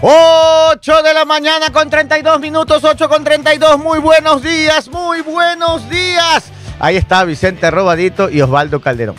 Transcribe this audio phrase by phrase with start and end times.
[0.00, 3.78] 8 de la mañana con 32 minutos, 8 con 32.
[3.78, 6.50] Muy buenos días, muy buenos días.
[6.78, 9.16] Ahí está Vicente Robadito y Osvaldo Calderón.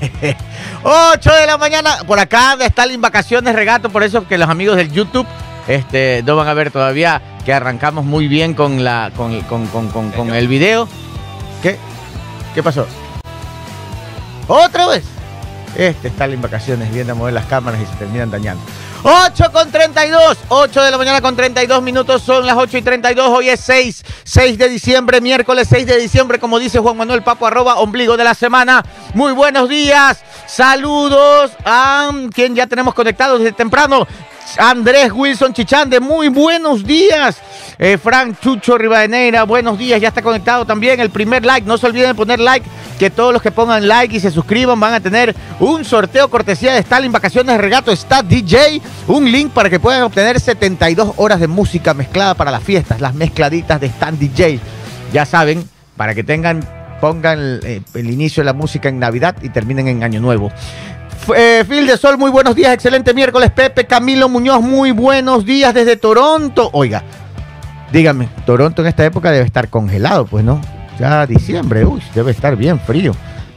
[0.82, 4.76] 8 de la mañana, por acá está en vacaciones regato, por eso que los amigos
[4.76, 5.26] del YouTube
[5.68, 10.10] este, no van a ver todavía que arrancamos muy bien con, la, con, con, con,
[10.10, 10.88] con el video.
[11.62, 11.78] ¿Qué?
[12.54, 12.86] ¿Qué pasó?
[14.48, 15.04] ¿Otra vez?
[15.76, 18.62] Este está en vacaciones, viendo a mover las cámaras y se terminan dañando.
[19.02, 23.28] 8 con 32, 8 de la mañana con 32 minutos, son las 8 y 32,
[23.28, 27.46] hoy es 6, 6 de diciembre, miércoles 6 de diciembre, como dice Juan Manuel Papo,
[27.46, 28.84] arroba ombligo de la semana.
[29.14, 34.06] Muy buenos días, saludos a quien ya tenemos conectado desde temprano.
[34.58, 37.40] Andrés Wilson Chichande, muy buenos días.
[37.78, 41.00] Eh, Frank Chucho Rivadeneira, buenos días, ya está conectado también.
[41.00, 42.66] El primer like, no se olviden de poner like,
[42.98, 46.74] que todos los que pongan like y se suscriban van a tener un sorteo cortesía
[46.74, 51.46] de Stalin Vacaciones Regato Está DJ, un link para que puedan obtener 72 horas de
[51.46, 54.60] música mezclada para las fiestas, las mezcladitas de Stan DJ.
[55.12, 56.60] Ya saben, para que tengan,
[57.00, 60.52] pongan eh, el inicio de la música en Navidad y terminen en Año Nuevo.
[61.28, 63.50] Eh, Phil de Sol, muy buenos días, excelente miércoles.
[63.50, 66.70] Pepe Camilo Muñoz, muy buenos días desde Toronto.
[66.72, 67.04] Oiga,
[67.92, 70.60] dígame, Toronto en esta época debe estar congelado, pues no.
[70.98, 73.14] Ya diciembre, uy, debe estar bien frío,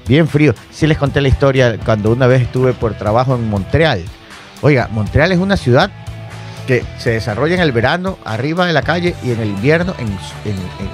[0.08, 0.53] bien frío.
[0.72, 4.03] Sí les conté la historia cuando una vez estuve por trabajo en Montreal.
[4.61, 5.89] Oiga, Montreal es una ciudad
[6.67, 10.16] que se desarrolla en el verano arriba de la calle y en el invierno en,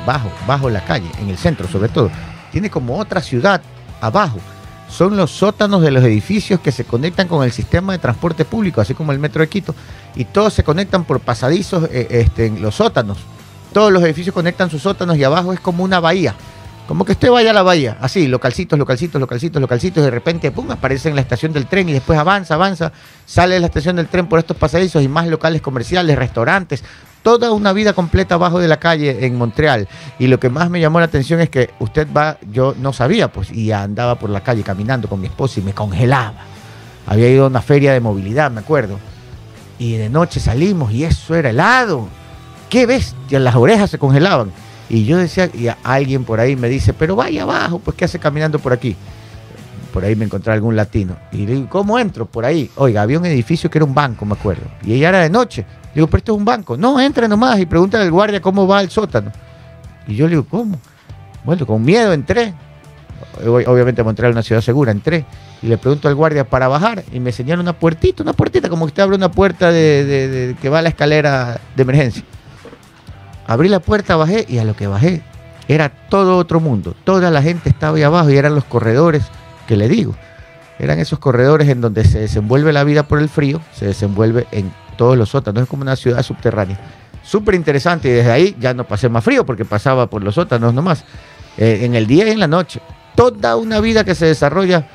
[0.06, 2.09] bajo, bajo la calle, en el centro sobre todo.
[2.52, 3.61] Tiene como otra ciudad
[4.02, 4.39] abajo
[4.90, 8.82] son los sótanos de los edificios que se conectan con el sistema de transporte público,
[8.82, 9.76] así como el metro de Quito,
[10.16, 13.20] y todos se conectan por pasadizos eh, este, en los sótanos.
[13.72, 16.36] Todos los edificios conectan sus sótanos y abajo es como una bahía.
[16.90, 20.72] Como que usted vaya a la bahía, así, localcitos, localcitos, localcitos, localcitos, de repente, pum,
[20.72, 22.92] aparece en la estación del tren y después avanza, avanza,
[23.28, 26.84] sale de la estación del tren por estos pasadizos y más locales comerciales, restaurantes,
[27.22, 29.88] toda una vida completa abajo de la calle en Montreal.
[30.17, 33.32] Y lo que más me llamó la atención es que usted va, yo no sabía,
[33.32, 36.33] pues, y andaba por la calle caminando con mi esposa y me congelaba.
[37.06, 38.98] Había ido a una feria de movilidad, me acuerdo.
[39.77, 42.08] Y de noche salimos y eso era helado.
[42.67, 43.39] ¡Qué bestia!
[43.39, 44.52] Las orejas se congelaban.
[44.89, 48.20] Y yo decía, y alguien por ahí me dice, pero vaya abajo, pues ¿qué hace
[48.20, 48.95] caminando por aquí?
[49.94, 51.16] Por ahí me encontré algún latino.
[51.32, 52.26] Y le digo, ¿cómo entro?
[52.26, 52.70] Por ahí.
[52.76, 54.64] Oiga, había un edificio que era un banco, me acuerdo.
[54.83, 55.66] Y ella era de noche.
[55.94, 56.77] Digo, pero esto es un banco.
[56.77, 59.32] No, entra nomás y pregúntale al guardia cómo va el sótano.
[60.08, 60.80] Y yo le digo, ¿cómo?
[61.44, 62.54] Bueno, con miedo entré.
[63.45, 65.26] Obviamente Montreal es una ciudad segura, entré.
[65.61, 68.86] Y le pregunto al guardia para bajar y me señala una puertita, una puertita, como
[68.86, 72.23] que usted abre una puerta de, que va a la escalera de emergencia.
[73.49, 75.23] Abrí la puerta, bajé y a lo que bajé
[75.67, 76.95] era todo otro mundo.
[77.04, 79.23] Toda la gente estaba ahí abajo y eran los corredores
[79.67, 80.15] que le digo.
[80.77, 84.71] Eran esos corredores en donde se desenvuelve la vida por el frío, se desenvuelve en
[84.98, 86.80] todos los sótanos, es como una ciudad subterránea.
[87.23, 90.71] Súper interesante y desde ahí ya no pasé más frío porque pasaba por los sótanos
[90.71, 91.04] nomás,
[91.58, 92.82] eh, en el día y en la noche.
[93.15, 94.88] Toda una vida que se desarrolla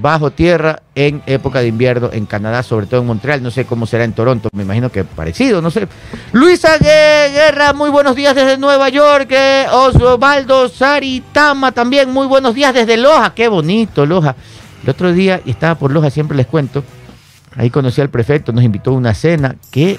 [0.00, 3.86] bajo tierra en época de invierno en Canadá, sobre todo en Montreal, no sé cómo
[3.86, 5.86] será en Toronto, me imagino que parecido, no sé.
[6.32, 12.72] Luisa Guerra, muy buenos días desde Nueva York, eh, Osvaldo Saritama también, muy buenos días
[12.72, 14.34] desde Loja, qué bonito Loja.
[14.82, 16.82] El otro día, estaba por Loja, siempre les cuento,
[17.56, 19.56] Ahí conocí al prefecto, nos invitó a una cena.
[19.70, 19.98] Qué,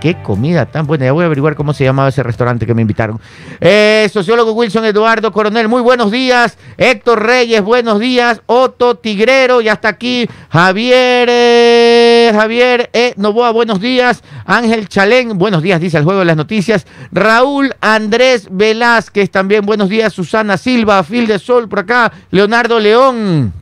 [0.00, 1.06] qué comida tan buena.
[1.06, 3.20] Ya voy a averiguar cómo se llamaba ese restaurante que me invitaron.
[3.60, 6.58] Eh, sociólogo Wilson Eduardo Coronel, muy buenos días.
[6.76, 8.42] Héctor Reyes, buenos días.
[8.46, 10.28] Otto Tigrero, ya está aquí.
[10.50, 14.22] Javier, eh, Javier eh, Novoa, buenos días.
[14.44, 16.86] Ángel Chalén, buenos días, dice el juego de las noticias.
[17.12, 20.12] Raúl Andrés Velázquez, también buenos días.
[20.12, 22.12] Susana Silva, Fil de Sol por acá.
[22.30, 23.52] Leonardo León.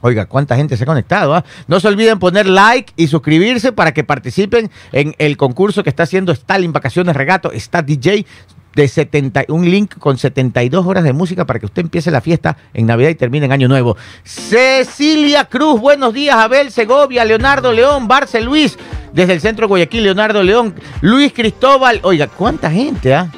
[0.00, 1.34] Oiga, cuánta gente se ha conectado.
[1.34, 1.44] ¿ah?
[1.66, 6.04] No se olviden poner like y suscribirse para que participen en el concurso que está
[6.04, 8.26] haciendo Stalin Vacaciones Regato, está DJ
[8.74, 12.56] de 70, un link con 72 horas de música para que usted empiece la fiesta
[12.72, 13.96] en Navidad y termine en Año Nuevo.
[14.22, 16.36] Cecilia Cruz, buenos días.
[16.36, 18.78] Abel Segovia, Leonardo León, Barce Luis,
[19.12, 22.00] desde el centro de Guayaquil, Leonardo León, Luis Cristóbal.
[22.02, 23.30] Oiga, cuánta gente, ¿ah?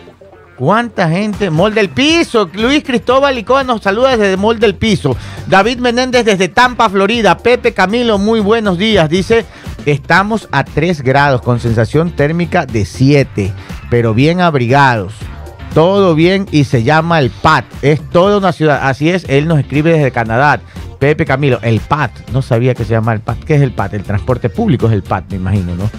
[0.62, 1.50] ¿Cuánta gente?
[1.50, 2.48] Mol del Piso.
[2.54, 5.16] Luis Cristóbal Icoa nos saluda desde Mol del Piso.
[5.48, 7.36] David Menéndez desde Tampa, Florida.
[7.36, 9.10] Pepe Camilo, muy buenos días.
[9.10, 9.44] Dice,
[9.86, 13.52] estamos a 3 grados con sensación térmica de 7,
[13.90, 15.14] pero bien abrigados.
[15.74, 17.64] Todo bien y se llama el PAT.
[17.82, 18.82] Es toda una ciudad.
[18.84, 20.60] Así es, él nos escribe desde Canadá.
[21.00, 22.12] Pepe Camilo, el PAT.
[22.30, 23.42] No sabía que se llama el PAT.
[23.42, 23.94] ¿Qué es el PAT?
[23.94, 25.90] El transporte público es el PAT, me imagino, ¿no?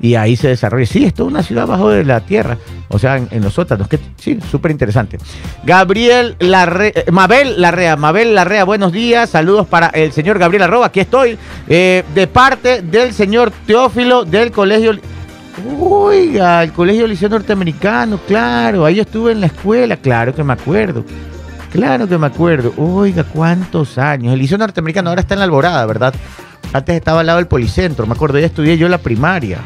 [0.00, 0.86] Y ahí se desarrolla.
[0.86, 2.58] Sí, es toda una ciudad bajo de la tierra,
[2.88, 5.18] o sea, en, los sótanos, sí, súper interesante.
[5.64, 10.86] Gabriel Larrea, eh, Mabel Larrea, Mabel Larrea, buenos días, saludos para el señor Gabriel Arroba,
[10.86, 11.38] aquí estoy,
[11.68, 14.92] eh, de parte del señor Teófilo del colegio...
[15.78, 21.04] Oiga, el Colegio Liceo Norteamericano, claro, ahí estuve en la escuela, claro que me acuerdo.
[21.70, 22.72] Claro que me acuerdo.
[22.78, 24.32] Oiga, cuántos años.
[24.32, 26.14] El Liceo Norteamericano ahora está en la Alborada, ¿verdad?
[26.72, 29.58] Antes estaba al lado del Policentro, me acuerdo, ya estudié yo la primaria.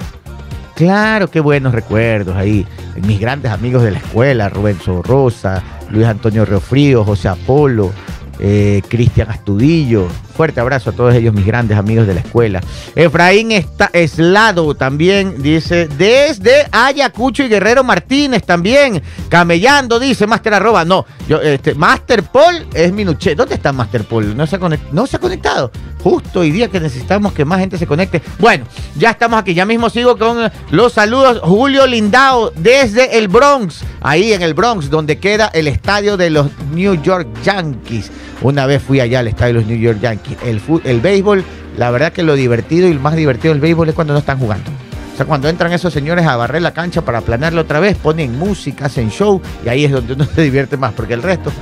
[0.74, 2.66] Claro, qué buenos recuerdos ahí.
[3.06, 7.92] Mis grandes amigos de la escuela, Rubén Rosa, Luis Antonio Reofrío, José Apolo,
[8.40, 10.08] eh, Cristian Astudillo.
[10.36, 12.60] Fuerte abrazo a todos ellos, mis grandes amigos de la escuela.
[12.96, 20.84] Efraín está, Eslado también dice, desde Ayacucho y Guerrero Martínez también, camellando, dice Master arroba.
[20.84, 21.06] No,
[21.42, 23.34] este, Master Paul es Minuche.
[23.34, 24.36] ¿Dónde está Master Paul?
[24.36, 24.60] No se, ha
[24.90, 25.70] no se ha conectado.
[26.02, 28.20] Justo hoy día que necesitamos que más gente se conecte.
[28.38, 28.66] Bueno,
[28.96, 31.40] ya estamos aquí, ya mismo sigo con los saludos.
[31.42, 36.48] Julio Lindao desde el Bronx, ahí en el Bronx, donde queda el estadio de los
[36.72, 38.10] New York Yankees.
[38.42, 40.23] Una vez fui allá al estadio de los New York Yankees.
[40.44, 41.44] El, el béisbol,
[41.76, 44.38] la verdad que lo divertido y lo más divertido del béisbol es cuando no están
[44.38, 44.70] jugando.
[45.12, 48.36] O sea, cuando entran esos señores a barrer la cancha para planearlo otra vez, ponen
[48.36, 51.52] música, hacen show y ahí es donde uno se divierte más, porque el resto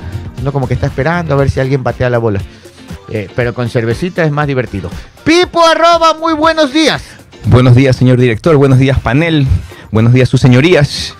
[0.43, 2.41] uno como que está esperando a ver si alguien batea la bola.
[3.09, 4.89] Eh, pero con cervecita es más divertido.
[5.23, 7.03] Pipo arroba, muy buenos días.
[7.45, 8.55] Buenos días, señor director.
[8.57, 9.47] Buenos días, panel.
[9.91, 11.15] Buenos días, sus señorías.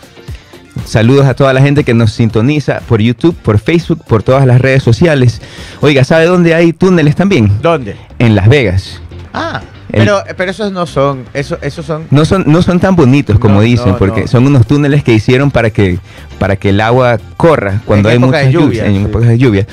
[0.86, 4.60] Saludos a toda la gente que nos sintoniza por YouTube, por Facebook, por todas las
[4.60, 5.42] redes sociales.
[5.82, 7.52] Oiga, ¿sabe dónde hay túneles también?
[7.62, 7.96] ¿Dónde?
[8.20, 9.02] En Las Vegas.
[9.34, 9.62] Ah,
[9.92, 12.08] pero, pero esos no son, eso, esos son...
[12.10, 15.70] No son, no son tan bonitos como dicen, porque son unos túneles que hicieron para
[15.70, 16.00] que,
[16.40, 19.68] para que el agua corra cuando hay muchas lluvias, en épocas de lluvia.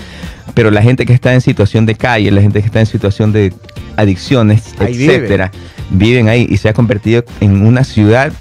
[0.55, 3.33] Pero la gente que está en situación de calle, la gente que está en situación
[3.33, 3.53] de
[3.97, 5.51] adicciones, etcétera,
[5.91, 8.33] viven ahí y se ha convertido en una ciudad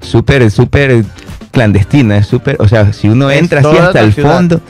[0.00, 1.04] súper, súper
[1.50, 4.60] clandestina, es súper, o sea, si uno entra así hasta el fondo,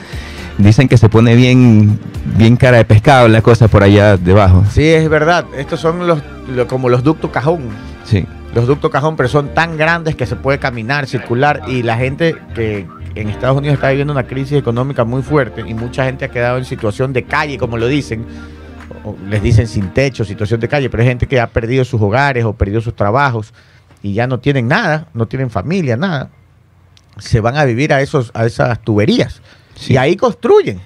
[0.57, 1.99] dicen que se pone bien,
[2.37, 4.63] bien cara de pescado la cosa por allá debajo.
[4.71, 6.21] Sí, es verdad, estos son los,
[6.67, 7.69] como los ductos cajón.
[8.03, 8.25] Sí.
[8.53, 12.35] Los ductos cajón, pero son tan grandes que se puede caminar, circular y la gente
[12.55, 16.29] que en Estados Unidos está viviendo una crisis económica muy fuerte y mucha gente ha
[16.29, 18.25] quedado en situación de calle, como lo dicen,
[19.03, 22.01] o les dicen sin techo, situación de calle, pero hay gente que ha perdido sus
[22.01, 23.53] hogares o perdido sus trabajos
[24.01, 26.29] y ya no tienen nada, no tienen familia, nada
[27.19, 29.41] se van a vivir a esos a esas tuberías
[29.87, 30.81] y ahí construyen.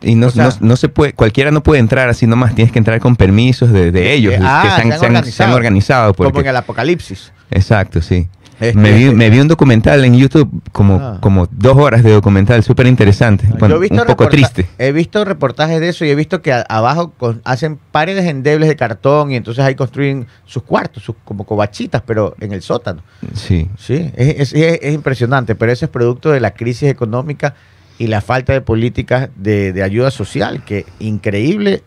[0.00, 0.28] Y no,
[0.60, 4.12] no, se puede, cualquiera no puede entrar así nomás, tienes que entrar con permisos de,
[4.12, 6.12] ellos, que ah, se, han, organizado.
[6.12, 7.32] Como en el apocalipsis.
[7.50, 8.28] Exacto, sí.
[8.60, 11.18] Este, me, vi, me, vi, un documental en YouTube, como, ah.
[11.20, 13.46] como dos horas de documental, súper interesante.
[13.50, 14.66] un poco triste.
[14.78, 17.12] He visto reportajes de eso y he visto que abajo
[17.44, 22.36] hacen paredes endebles de cartón y entonces ahí construyen sus cuartos, sus, como covachitas, pero
[22.40, 23.02] en el sótano.
[23.34, 23.68] Sí.
[23.78, 27.54] Sí, es, es, impresionante, pero eso es producto de la crisis económica
[27.98, 31.82] y la falta de políticas de, de ayuda social, que increíble,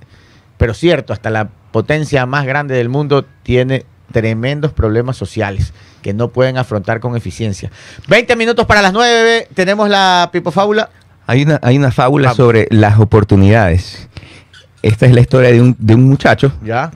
[0.58, 6.30] pero cierto, hasta la potencia más grande del mundo tiene tremendos problemas sociales que no
[6.30, 7.72] pueden afrontar con eficiencia.
[8.08, 10.90] 20 minutos para las 9, tenemos la Pipo Fábula.
[11.26, 14.08] Hay una, hay una fábula sobre las oportunidades.
[14.82, 16.92] Esta es la historia de un, de un muchacho ¿Ya?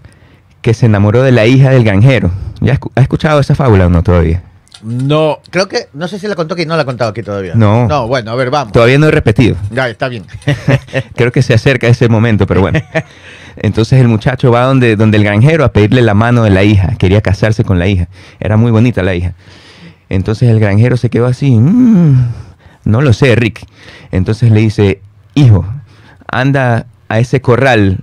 [0.61, 2.31] que se enamoró de la hija del granjero.
[2.61, 4.43] ¿Ya ha escuchado esa fábula o no todavía?
[4.83, 7.53] No, creo que, no sé si la contó aquí, no la ha contado aquí todavía.
[7.55, 7.87] No.
[7.87, 8.73] No, bueno, a ver, vamos.
[8.73, 9.55] Todavía no he repetido.
[9.71, 10.25] Ya, está bien.
[11.15, 12.79] creo que se acerca ese momento, pero bueno.
[13.57, 16.95] Entonces el muchacho va donde, donde el granjero a pedirle la mano de la hija.
[16.97, 18.07] Quería casarse con la hija.
[18.39, 19.33] Era muy bonita la hija.
[20.09, 21.51] Entonces el granjero se quedó así.
[21.51, 22.29] Mm,
[22.85, 23.65] no lo sé, Rick.
[24.11, 25.01] Entonces le dice,
[25.35, 25.65] hijo,
[26.27, 27.99] anda a ese corral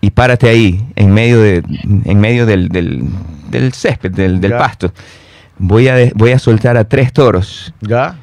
[0.00, 1.62] y párate ahí, en medio, de,
[2.04, 4.92] en medio del, del, césped, del, del pasto.
[5.58, 7.72] Voy a, voy a soltar a tres toros.
[7.80, 8.16] ¿Ya?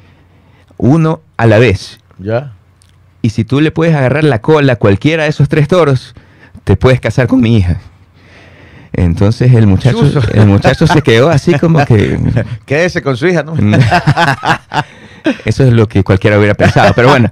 [0.76, 2.00] Uno a la vez.
[2.18, 2.52] ¿Ya?
[3.22, 6.14] Y si tú le puedes agarrar la cola a cualquiera de esos tres toros,
[6.64, 7.80] te puedes casar con mi hija.
[8.92, 12.18] Entonces el muchacho, el muchacho se quedó así como que...
[12.66, 13.54] Quédese con su hija, ¿no?
[15.44, 16.92] Eso es lo que cualquiera hubiera pensado.
[16.94, 17.30] Pero bueno,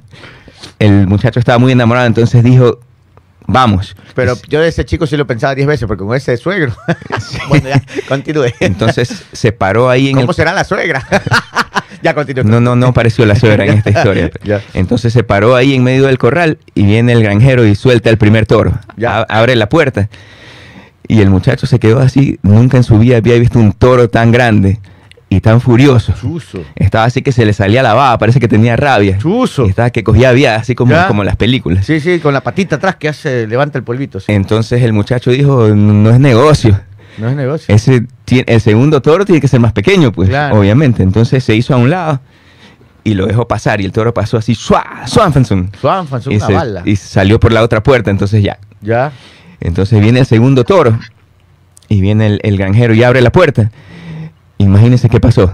[0.78, 2.80] el muchacho estaba muy enamorado, entonces dijo,
[3.48, 3.96] vamos.
[4.14, 6.76] Pero yo de ese chico sí lo pensaba diez veces, porque con ese suegro.
[7.48, 8.52] bueno, ya, continúe.
[8.60, 11.04] Entonces se paró ahí en ¿Cómo será la suegra?
[12.02, 12.44] ya continúe.
[12.44, 14.30] No, no, no pareció la suegra en esta historia.
[14.74, 18.18] Entonces se paró ahí en medio del corral y viene el granjero y suelta el
[18.18, 18.78] primer toro.
[18.96, 19.22] Ya.
[19.22, 20.08] abre la puerta.
[21.08, 24.30] Y el muchacho se quedó así, nunca en su vida había visto un toro tan
[24.30, 24.78] grande
[25.30, 26.14] y tan furioso.
[26.18, 26.62] Chuso.
[26.74, 29.18] Estaba así que se le salía la baba, parece que tenía rabia.
[29.18, 29.66] Chuso.
[29.66, 31.84] estaba que cogía vía, así como, como las películas.
[31.84, 34.18] Sí, sí, con la patita atrás que hace, levanta el polvito.
[34.28, 36.80] Entonces el muchacho dijo, no es negocio.
[37.18, 37.74] No es negocio.
[37.74, 38.06] ese
[38.46, 40.58] el segundo toro tiene que ser más pequeño, pues, Claro.
[40.60, 41.02] obviamente.
[41.02, 42.20] Entonces se hizo a un lado
[43.04, 45.06] y lo dejó pasar y el toro pasó así, ¡suá!
[45.06, 45.32] Son
[46.30, 46.82] Y, una se- bala.
[46.84, 48.58] y salió por la otra puerta, entonces ya.
[48.80, 49.12] Ya.
[49.60, 50.98] Entonces viene el segundo toro
[51.88, 53.70] y viene el, el granjero y abre la puerta.
[54.58, 55.52] Imagínense qué pasó.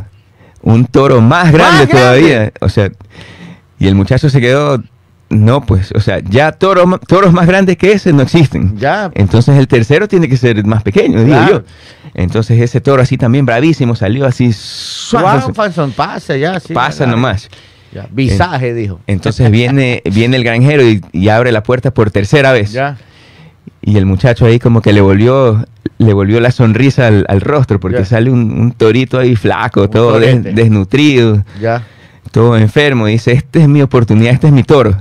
[0.62, 2.52] Un toro más grande todavía.
[2.60, 2.90] O sea,
[3.78, 4.82] y el muchacho se quedó,
[5.28, 8.78] no, pues, o sea, ya toros, ma- toros más grandes que ese no existen.
[8.78, 9.10] Ya.
[9.14, 11.52] Entonces el tercero tiene que ser más pequeño, digo Claro.
[11.60, 12.10] yo.
[12.14, 15.42] Entonces ese toro así también bravísimo salió así, suave,
[15.96, 16.60] pasa ya.
[16.60, 17.48] sí, pasa nomás.
[17.92, 18.06] ya.
[18.10, 19.00] Visaje, dijo.
[19.06, 22.72] Entonces viene, viene el granjero y, y abre la puerta por tercera vez.
[22.72, 22.96] Ya.
[23.82, 25.64] Y el muchacho ahí como que le volvió,
[25.98, 29.90] le volvió la sonrisa al, al rostro porque sale un, un torito ahí flaco, Un
[29.90, 31.82] todo des- desnutrido, Ya.
[32.30, 33.08] todo enfermo.
[33.08, 34.96] Y dice, esta es mi oportunidad, este es mi toro.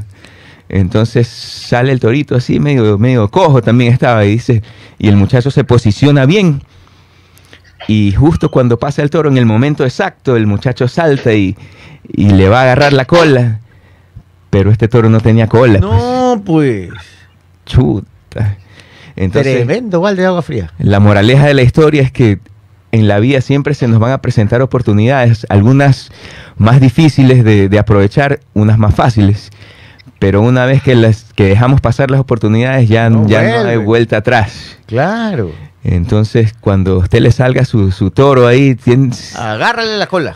[0.70, 4.26] Entonces sale el torito así, medio, medio cojo también estaba.
[4.26, 4.64] Y dice,
[5.00, 6.62] y el muchacho se posiciona bien.
[7.88, 11.56] Y justo cuando pasa el toro, en el momento exacto, el muchacho salta y,
[12.12, 13.60] y le va a agarrar la cola.
[14.50, 15.80] Pero este toro no tenía cola.
[15.80, 15.92] pues.
[15.92, 16.90] No, pues.
[17.66, 18.08] Chuta.
[19.16, 20.72] Entonces, Tremendo balde de agua fría.
[20.80, 22.40] la moraleja de la historia es que
[22.92, 26.12] en la vida siempre se nos van a presentar oportunidades, algunas
[26.58, 29.50] más difíciles de, de aprovechar, unas más fáciles.
[30.20, 33.78] Pero una vez que, las, que dejamos pasar las oportunidades, ya, No ya no hay
[33.78, 34.78] vuelta atrás.
[34.86, 35.52] Claro.
[35.84, 40.34] Entonces, cuando usted le salga su, su toro ahí, tienes- Agárrale la cola.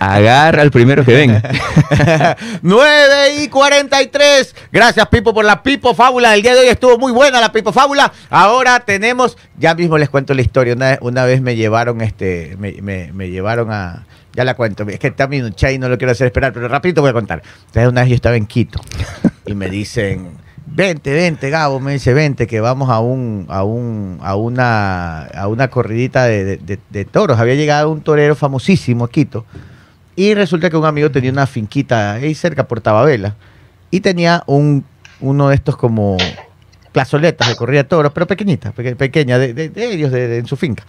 [0.00, 1.42] Agarra al primero que venga.
[2.62, 4.54] 9 y 43.
[4.72, 6.32] Gracias, Pipo, por la Pipo Fábula.
[6.32, 8.12] del día de hoy estuvo muy buena la Pipo Fábula.
[8.30, 10.74] Ahora tenemos, ya mismo les cuento la historia.
[10.74, 14.06] Una, una vez me llevaron, este, me, llevaron a.
[14.34, 14.84] Ya la cuento.
[14.88, 17.42] Es que está minucha y no lo quiero hacer esperar, pero rapidito voy a contar.
[17.66, 18.80] Entonces, una vez yo estaba en Quito
[19.46, 20.42] y me dicen.
[20.66, 25.46] Vente, vente, Gabo, me dice, vente, que vamos a un, a un, a una, a
[25.46, 27.38] una corridita de toros.
[27.38, 29.44] Había llegado un torero famosísimo a Quito.
[30.16, 33.34] Y resulta que un amigo tenía una finquita ahí cerca por Tababela
[33.90, 34.84] y tenía un,
[35.20, 36.16] uno de estos como
[36.92, 40.46] plazoletas de corrida de toros, pero pequeñitas, peque- pequeñas, de, de- de ellos, de, en
[40.46, 40.84] su finca.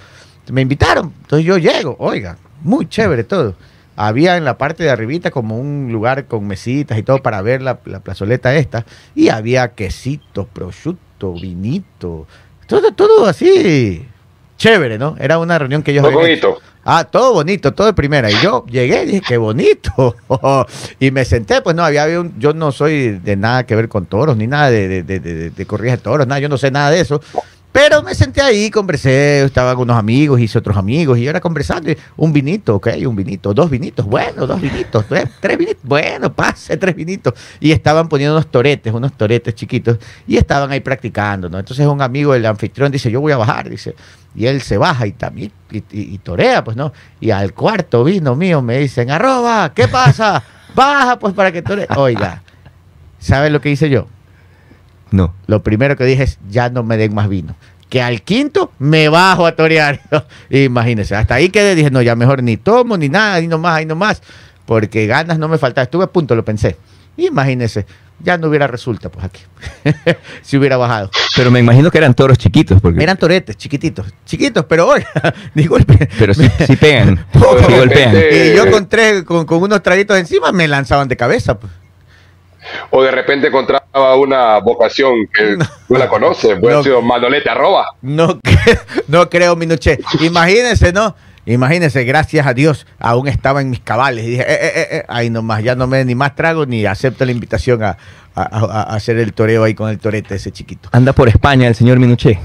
[0.51, 3.55] Me invitaron, entonces yo llego, oiga, muy chévere todo.
[3.95, 7.61] Había en la parte de arribita como un lugar con mesitas y todo para ver
[7.61, 8.85] la, la plazoleta esta.
[9.15, 12.27] Y había quesitos, prosciutto, vinito,
[12.67, 14.05] todo, todo así
[14.57, 15.15] chévere, ¿no?
[15.17, 16.61] Era una reunión que ellos habían hecho.
[16.87, 18.29] Ah, todo bonito, todo de primera.
[18.29, 20.15] Y yo llegué y dije, qué bonito.
[20.99, 23.89] y me senté, pues no, había, había un, yo no soy de nada que ver
[23.89, 26.69] con toros, ni nada de, de, de, de- de de toros, nada, yo no sé
[26.69, 27.21] nada de eso.
[27.75, 31.41] Pero me senté ahí, conversé, estaba con unos amigos, hice otros amigos, y yo era
[31.41, 36.31] conversando, un vinito, ok, un vinito, dos vinitos, bueno, dos vinitos, tres, tres vinitos, bueno,
[36.31, 37.33] pase, tres vinitos.
[37.59, 41.59] Y estaban poniendo unos toretes, unos toretes chiquitos, y estaban ahí practicando, ¿no?
[41.59, 43.93] Entonces un amigo del anfitrión dice, yo voy a bajar, dice,
[44.33, 46.93] y él se baja y también, y torea, pues, ¿no?
[47.19, 50.41] Y al cuarto vino mío me dicen, arroba, ¿qué pasa?
[50.73, 51.87] Baja, pues, para que tore.
[51.97, 52.41] Oiga,
[53.19, 54.07] ¿sabes lo que hice yo?
[55.15, 55.33] No.
[55.47, 57.55] Lo primero que dije es, ya no me den más vino.
[57.89, 60.01] Que al quinto me bajo a torear.
[60.49, 63.85] Imagínense, hasta ahí quedé, dije, no, ya mejor ni tomo, ni nada, ni nomás, ahí
[63.85, 64.21] nomás.
[64.65, 65.85] Porque ganas no me faltaban.
[65.85, 66.75] Estuve a punto, lo pensé.
[67.15, 67.85] Imagínense,
[68.19, 69.41] ya no hubiera resulta, pues aquí.
[70.41, 71.09] si hubiera bajado.
[71.37, 75.07] Pero me imagino que eran toros chiquitos, porque, Eran toretes, chiquititos, chiquitos, pero oiga,
[75.53, 76.09] disculpe.
[76.19, 78.13] pero sí, sí pegan, sí golpean.
[78.13, 81.57] Y yo con tres, con, con unos traguitos encima me lanzaban de cabeza.
[81.57, 81.71] Pues.
[82.89, 83.51] O de repente
[84.15, 85.57] una vocación que
[85.89, 86.55] no, la conoce.
[86.57, 86.79] Puede No.
[86.79, 87.87] haber sido Manolete arroba.
[88.01, 88.39] No,
[89.07, 89.99] no creo, Minuche.
[90.21, 91.15] Imagínense, ¿no?
[91.47, 94.25] Imagínense, gracias a Dios, aún estaba en mis cabales.
[94.25, 96.65] Y dije, eh, eh, eh, eh, ay, nomás, ya no me den ni más trago
[96.65, 100.35] ni acepto la invitación a, a- a- a hacer el toreo ahí con el torete
[100.35, 100.89] ese chiquito.
[100.91, 102.39] Anda por España el señor Minuché.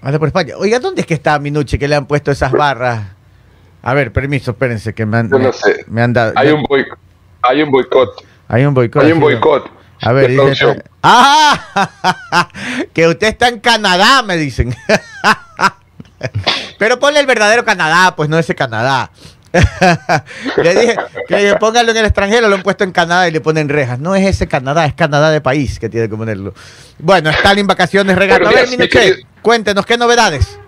[0.00, 0.54] Anda por España.
[0.58, 3.02] Oiga, ¿dónde es que está Minuche que le han puesto esas barras?
[3.82, 5.84] A ver, permiso, espérense, que me han, Yo no me- sé.
[5.88, 6.32] me han dado.
[6.36, 6.64] Hay un,
[7.42, 8.24] hay un boicot.
[8.46, 9.02] Hay un boicot.
[9.02, 9.70] Hay un boicot.
[10.00, 10.82] A ver, dice.
[11.02, 12.48] ¡Ah!
[12.92, 14.74] que usted está en Canadá, me dicen.
[16.78, 19.10] Pero ponle el verdadero Canadá, pues no ese Canadá.
[20.62, 20.96] le dije
[21.28, 24.00] que póngalo en el extranjero, lo han puesto en Canadá y le ponen rejas.
[24.00, 26.54] No es ese Canadá, es Canadá de país que tiene que ponerlo.
[26.98, 28.48] Bueno, están en vacaciones regato.
[28.48, 29.28] A ver, días, mi Minuché, querido.
[29.42, 30.58] cuéntenos qué novedades.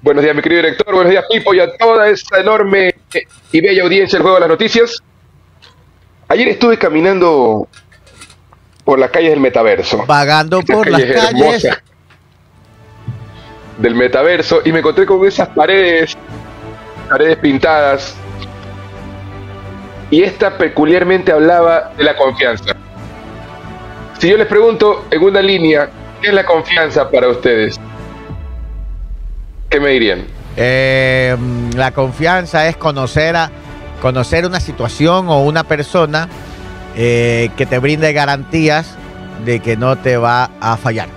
[0.00, 0.94] Buenos días, mi querido director.
[0.94, 2.94] Buenos días, Pipo, y a toda esta enorme
[3.52, 5.02] y bella audiencia del Juego de las Noticias.
[6.28, 7.68] Ayer estuve caminando
[8.84, 10.04] por las calles del metaverso.
[10.06, 11.68] Vagando por las calle es calles.
[13.78, 16.16] Del metaverso y me encontré con esas paredes,
[17.08, 18.14] paredes pintadas.
[20.10, 22.76] Y esta peculiarmente hablaba de la confianza.
[24.18, 25.88] Si yo les pregunto en una línea,
[26.20, 27.80] ¿qué es la confianza para ustedes?
[29.72, 30.26] ¿qué me dirían?
[30.56, 31.36] Eh,
[31.74, 33.50] la confianza es conocer, a,
[34.02, 36.28] conocer una situación o una persona
[36.96, 38.96] eh, que te brinde garantías
[39.44, 41.08] de que no te va a fallar.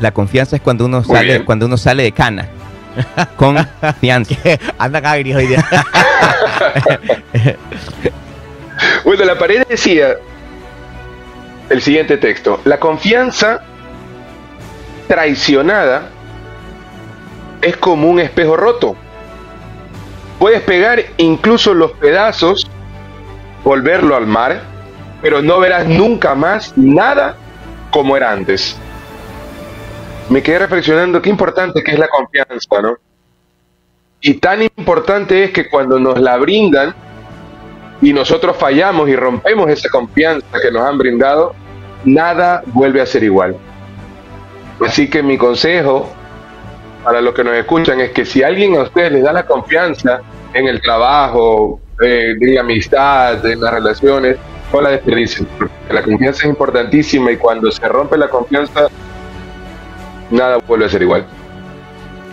[0.00, 1.44] La confianza es cuando uno Muy sale, bien.
[1.44, 2.48] cuando uno sale de cana.
[3.36, 4.34] Confianza.
[4.78, 5.64] Anda cagris hoy día.
[9.04, 10.16] Bueno, la pared decía
[11.70, 12.60] el siguiente texto.
[12.64, 13.62] La confianza
[15.08, 16.10] traicionada
[17.62, 18.96] es como un espejo roto.
[20.38, 22.68] Puedes pegar incluso los pedazos,
[23.66, 24.60] volverlo al mar,
[25.20, 27.36] pero no verás nunca más nada
[27.90, 28.78] como era antes.
[30.28, 32.96] Me quedé reflexionando qué importante que es la confianza, ¿no?
[34.20, 36.94] Y tan importante es que cuando nos la brindan,
[38.00, 41.52] y nosotros fallamos y rompemos esa confianza que nos han brindado,
[42.04, 43.56] nada vuelve a ser igual.
[44.80, 46.08] Así que mi consejo
[47.02, 50.20] para los que nos escuchan es que si alguien a ustedes les da la confianza
[50.52, 54.36] en el trabajo, eh, la amistad, en las relaciones,
[54.72, 55.46] no la desperdicien.
[55.90, 58.88] La confianza es importantísima y cuando se rompe la confianza,
[60.30, 61.24] nada vuelve a ser igual.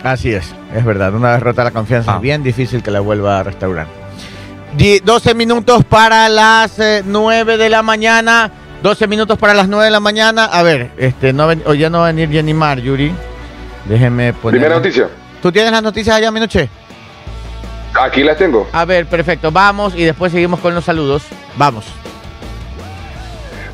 [0.02, 1.14] Así es, es verdad.
[1.14, 2.16] Una vez rota la confianza, Ah.
[2.16, 3.86] es bien difícil que la vuelva a restaurar.
[4.76, 8.50] Di- 12 minutos para las eh, 9 de la mañana.
[8.82, 10.44] 12 minutos para las 9 de la mañana.
[10.44, 13.14] A ver, este, no ven- hoy ya no va a venir Jenny Mar, Yuri.
[13.86, 14.60] Déjeme poner.
[14.60, 15.08] Primera noticia.
[15.40, 16.68] ¿Tú tienes las noticias allá, mi noche?
[17.94, 18.68] Aquí las tengo.
[18.72, 19.50] A ver, perfecto.
[19.50, 21.24] Vamos y después seguimos con los saludos.
[21.56, 21.84] Vamos.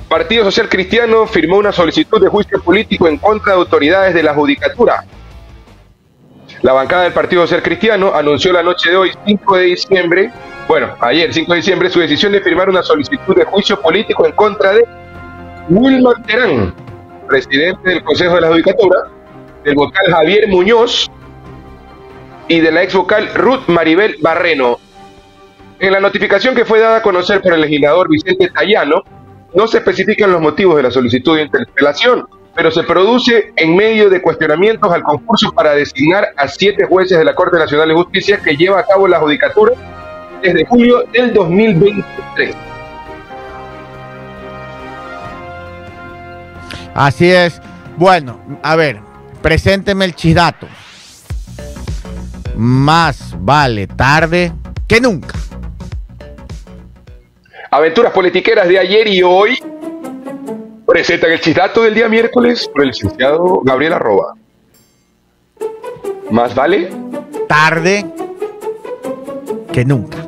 [0.09, 4.35] Partido Social Cristiano firmó una solicitud de juicio político en contra de autoridades de la
[4.35, 5.05] Judicatura.
[6.63, 10.31] La bancada del Partido Social Cristiano anunció la noche de hoy, 5 de diciembre,
[10.69, 14.33] bueno, ayer 5 de diciembre, su decisión de firmar una solicitud de juicio político en
[14.33, 14.85] contra de
[15.69, 16.75] Wilman Terán,
[17.29, 18.99] presidente del Consejo de la Judicatura,
[19.65, 21.11] del vocal Javier Muñoz
[22.51, 24.81] y de la ex vocal Ruth Maribel Barreno.
[25.79, 29.05] En la notificación que fue dada a conocer por el legislador Vicente Tallano,
[29.55, 32.27] no se especifican los motivos de la solicitud de interpelación,
[32.57, 37.25] pero se produce en medio de cuestionamientos al concurso para designar a siete jueces de
[37.25, 39.73] la Corte Nacional de Justicia que lleva a cabo la judicatura
[40.43, 42.57] desde julio del 2023.
[46.95, 47.63] Así es.
[47.97, 48.99] Bueno, a ver,
[49.41, 50.67] presénteme el chisdato.
[52.61, 54.53] Más vale tarde
[54.87, 55.35] que nunca.
[57.71, 59.59] Aventuras politiqueras de ayer y hoy
[60.87, 64.35] presentan el chistato del día miércoles por el licenciado Gabriel Arroba.
[66.31, 66.91] Más vale
[67.49, 68.05] Tarde
[69.73, 70.19] que nunca.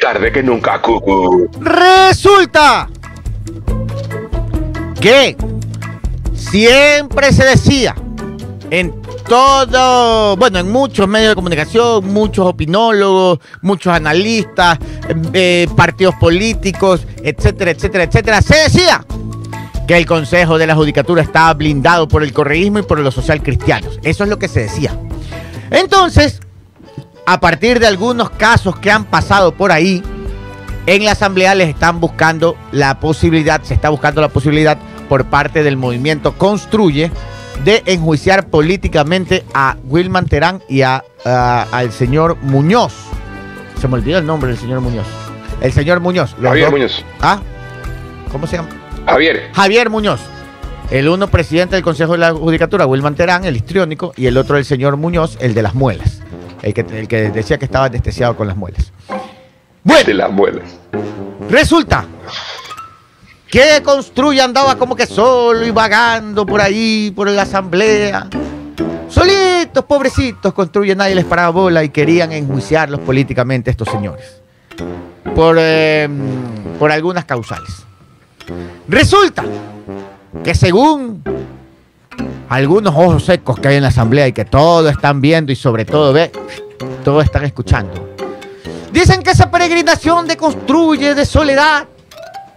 [0.00, 1.50] tarde que nunca, cucu.
[1.60, 2.88] Resulta
[5.00, 5.36] que
[6.32, 7.96] siempre se decía
[8.70, 8.97] en
[9.28, 14.78] todo, bueno, en muchos medios de comunicación, muchos opinólogos, muchos analistas,
[15.34, 19.04] eh, partidos políticos, etcétera, etcétera, etcétera, se decía
[19.86, 23.42] que el Consejo de la Judicatura estaba blindado por el correísmo y por los social
[23.42, 23.98] cristianos.
[24.02, 24.98] Eso es lo que se decía.
[25.70, 26.40] Entonces,
[27.26, 30.02] a partir de algunos casos que han pasado por ahí,
[30.86, 34.78] en la asamblea les están buscando la posibilidad, se está buscando la posibilidad
[35.10, 37.10] por parte del movimiento Construye
[37.64, 42.94] de enjuiciar políticamente a Wilman Terán y a, a- al señor Muñoz.
[43.80, 45.06] Se me olvidó el nombre del señor Muñoz.
[45.60, 46.34] El señor Muñoz.
[46.40, 47.04] Javier dos- Muñoz.
[47.20, 47.40] ¿Ah?
[48.32, 48.68] ¿Cómo se llama?
[49.06, 49.50] Javier.
[49.52, 50.20] Javier Muñoz.
[50.90, 54.56] El uno presidente del Consejo de la Judicatura, Wilman Terán, el histriónico, y el otro
[54.56, 56.22] el señor Muñoz, el de las muelas.
[56.62, 58.92] El que, el que decía que estaba anestesiado con las muelas.
[59.84, 60.64] Bueno, De las muelas.
[61.50, 62.04] Resulta
[63.50, 68.28] que Construye andaba como que solo y vagando por ahí, por la asamblea.
[69.08, 74.42] Solitos, pobrecitos, Construye, nadie les paraba bola y querían enjuiciarlos políticamente estos señores.
[75.34, 76.08] Por, eh,
[76.78, 77.70] por algunas causales.
[78.86, 79.44] Resulta
[80.44, 81.22] que según
[82.48, 85.84] algunos ojos secos que hay en la asamblea y que todo están viendo y sobre
[85.84, 86.30] todo ve,
[87.04, 88.08] todo están escuchando.
[88.92, 91.86] Dicen que esa peregrinación de construye de soledad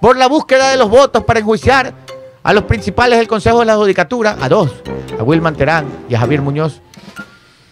[0.02, 1.94] por la búsqueda de los votos para enjuiciar
[2.44, 4.72] a los principales del Consejo de la Judicatura, a dos,
[5.18, 6.82] a Wilman Terán y a Javier Muñoz,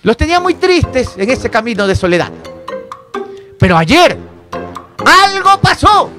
[0.04, 2.32] los tenía muy tristes en ese camino de soledad.
[3.58, 4.18] Pero ayer
[5.06, 6.10] algo pasó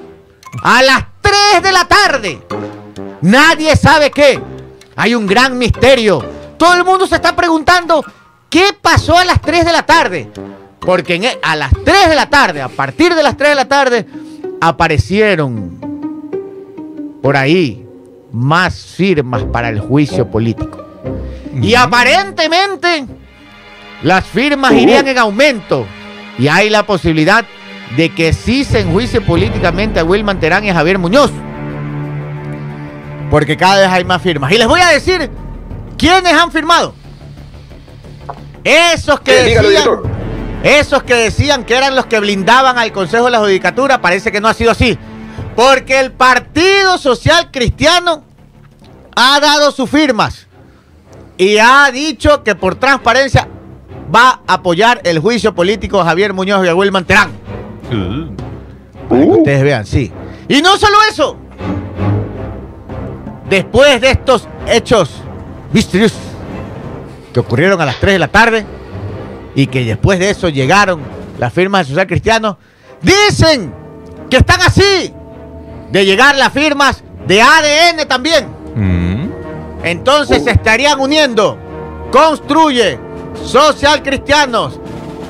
[0.61, 2.41] a las 3 de la tarde.
[3.21, 4.39] Nadie sabe qué.
[4.95, 6.23] Hay un gran misterio.
[6.57, 8.03] Todo el mundo se está preguntando
[8.49, 10.29] qué pasó a las 3 de la tarde.
[10.79, 13.67] Porque e- a las 3 de la tarde, a partir de las 3 de la
[13.67, 14.05] tarde,
[14.59, 15.80] aparecieron
[17.21, 17.85] por ahí
[18.31, 20.85] más firmas para el juicio político.
[21.61, 23.05] Y aparentemente
[24.03, 25.85] las firmas irían en aumento.
[26.37, 27.45] Y hay la posibilidad
[27.95, 31.31] de que sí se enjuicie políticamente a Wilman Terán y a Javier Muñoz.
[33.29, 34.51] Porque cada vez hay más firmas.
[34.51, 35.29] Y les voy a decir
[35.97, 36.95] quiénes han firmado.
[38.63, 39.85] Esos que decían,
[40.63, 44.39] esos que decían que eran los que blindaban al Consejo de la Judicatura, parece que
[44.39, 44.97] no ha sido así.
[45.55, 48.23] Porque el Partido Social Cristiano
[49.15, 50.47] ha dado sus firmas
[51.37, 53.47] y ha dicho que por transparencia
[54.13, 57.31] va a apoyar el juicio político a Javier Muñoz y a Wilman Terán.
[59.09, 60.11] Para que Uh, ustedes vean, sí.
[60.47, 61.35] Y no solo eso.
[63.49, 65.21] Después de estos hechos
[65.73, 66.17] misteriosos
[67.33, 68.65] que ocurrieron a las 3 de la tarde
[69.55, 71.01] y que después de eso llegaron
[71.37, 72.57] las firmas del Social Cristiano,
[73.01, 73.73] dicen
[74.29, 75.13] que están así
[75.91, 78.47] de llegar las firmas de ADN también.
[78.75, 79.31] Mm.
[79.83, 81.57] Entonces se estarían uniendo
[82.11, 82.99] Construye,
[83.43, 84.79] Social Cristianos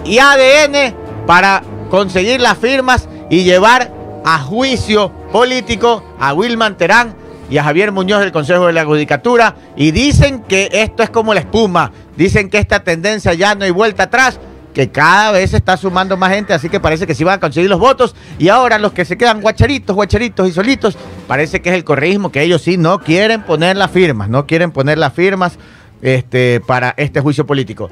[0.03, 0.95] y ADN
[1.25, 3.91] para conseguir las firmas y llevar
[4.25, 7.15] a juicio político a Wilman Terán
[7.49, 9.55] y a Javier Muñoz del Consejo de la Judicatura.
[9.75, 11.91] Y dicen que esto es como la espuma.
[12.15, 14.39] Dicen que esta tendencia ya no hay vuelta atrás.
[14.73, 17.39] Que cada vez se está sumando más gente, así que parece que sí van a
[17.39, 18.15] conseguir los votos.
[18.39, 22.31] Y ahora los que se quedan guacharitos, guacharitos y solitos, parece que es el correísmo,
[22.31, 25.57] que ellos sí no quieren poner las firmas, no quieren poner las firmas
[26.01, 27.89] este, para este juicio político.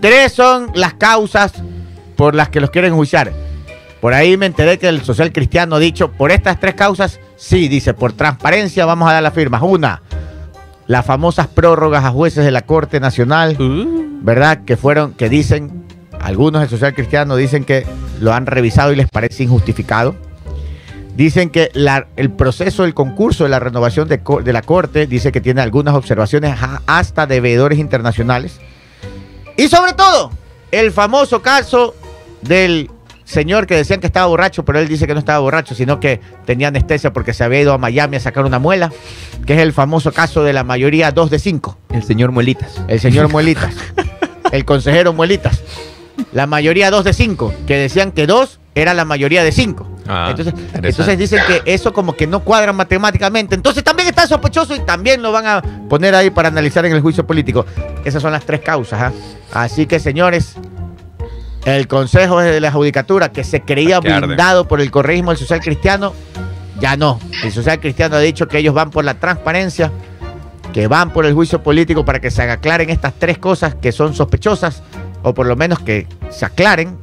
[0.00, 1.52] Tres son las causas
[2.16, 3.32] por las que los quieren juiciar.
[4.00, 7.68] Por ahí me enteré que el social cristiano ha dicho, por estas tres causas, sí,
[7.68, 9.62] dice, por transparencia vamos a dar las firmas.
[9.62, 10.02] Una,
[10.86, 14.07] las famosas prórrogas a jueces de la Corte Nacional, Uh.
[14.20, 14.64] ¿Verdad?
[14.64, 15.84] Que fueron, que dicen,
[16.20, 17.86] algunos del social cristiano dicen que
[18.20, 20.14] lo han revisado y les parece injustificado.
[21.16, 25.32] Dicen que la- el proceso del concurso de la renovación de, de la Corte dice
[25.32, 28.60] que tiene algunas observaciones hasta de veedores internacionales.
[29.56, 30.30] Y sobre todo,
[30.70, 31.94] el famoso caso
[32.42, 32.88] del
[33.24, 36.20] señor que decían que estaba borracho, pero él dice que no estaba borracho, sino que
[36.46, 38.92] tenía anestesia porque se había ido a Miami a sacar una muela,
[39.44, 41.78] que es el famoso caso de la mayoría 2 de 5.
[41.90, 42.80] El señor Muelitas.
[42.86, 43.74] El señor Muelitas.
[44.52, 45.62] El consejero Muelitas.
[46.32, 49.98] La mayoría 2 de 5, que decían que 2 era la mayoría de 5.
[50.08, 53.54] Ah, entonces, entonces dicen que eso como que no cuadra matemáticamente.
[53.54, 57.00] Entonces también está sospechoso y también lo van a poner ahí para analizar en el
[57.00, 57.66] juicio político.
[58.04, 59.00] Esas son las tres causas.
[59.00, 59.12] ¿ah?
[59.52, 60.54] Así que, señores,
[61.64, 64.18] el Consejo de la Judicatura, que se creía arde.
[64.20, 66.14] blindado por el correísmo del social cristiano,
[66.80, 67.20] ya no.
[67.42, 69.92] El social cristiano ha dicho que ellos van por la transparencia,
[70.72, 74.14] que van por el juicio político para que se aclaren estas tres cosas que son
[74.14, 74.82] sospechosas,
[75.22, 76.96] o por lo menos que se aclaren.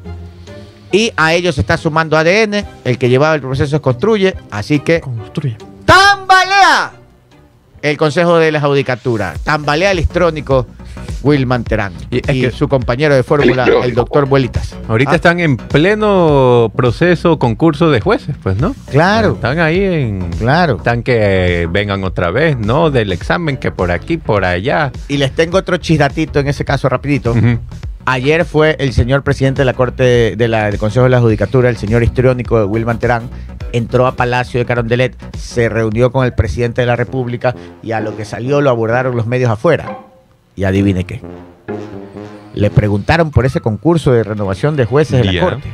[0.92, 4.80] Y a ellos se está sumando ADN, el que llevaba el proceso es Construye, así
[4.80, 5.58] que Construye.
[5.86, 6.94] tambalea
[7.82, 10.66] el Consejo de la Judicatura, tambalea el histrónico
[11.26, 14.76] Wilman Terán Y que- su compañero de fórmula, el doctor Buelitas.
[14.88, 18.76] Ahorita Ah, están en pleno proceso, concurso de jueces, pues, ¿no?
[18.92, 20.30] Claro, Están ahí en...
[20.38, 20.78] claro.
[20.78, 22.92] Están que vengan otra vez, ¿no?
[22.92, 24.92] Del examen, que por aquí, por allá.
[25.08, 27.34] Y les tengo otro chisdatito en ese caso, rapidito.
[28.08, 31.70] Ayer fue el señor presidente de la Corte de la, del Consejo de la Judicatura,
[31.70, 33.24] el señor histriónico de Wilman Terán,
[33.72, 38.02] entró a Palacio de Carondelet, se reunió con el presidente de la República y a
[38.02, 40.05] lo que salió lo abordaron los medios afuera.
[40.56, 41.22] Y adivine qué.
[42.54, 45.42] Le preguntaron por ese concurso de renovación de jueces de la.
[45.42, 45.70] Corte,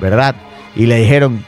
[0.00, 0.34] ¿verdad?
[0.74, 1.44] Y le dijeron,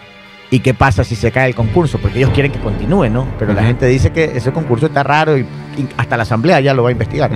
[0.51, 1.99] ¿y qué pasa si se cae el concurso?
[1.99, 3.27] Porque ellos quieren que continúe, ¿no?
[3.39, 6.75] Pero la gente dice que ese concurso está raro y, y hasta la Asamblea ya
[6.75, 7.31] lo va a investigar.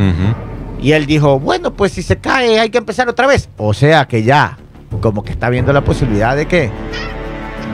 [0.80, 3.48] Y él dijo, bueno, pues si se cae hay que empezar otra vez.
[3.56, 4.56] O sea que ya,
[5.00, 6.70] como que está viendo la posibilidad de que,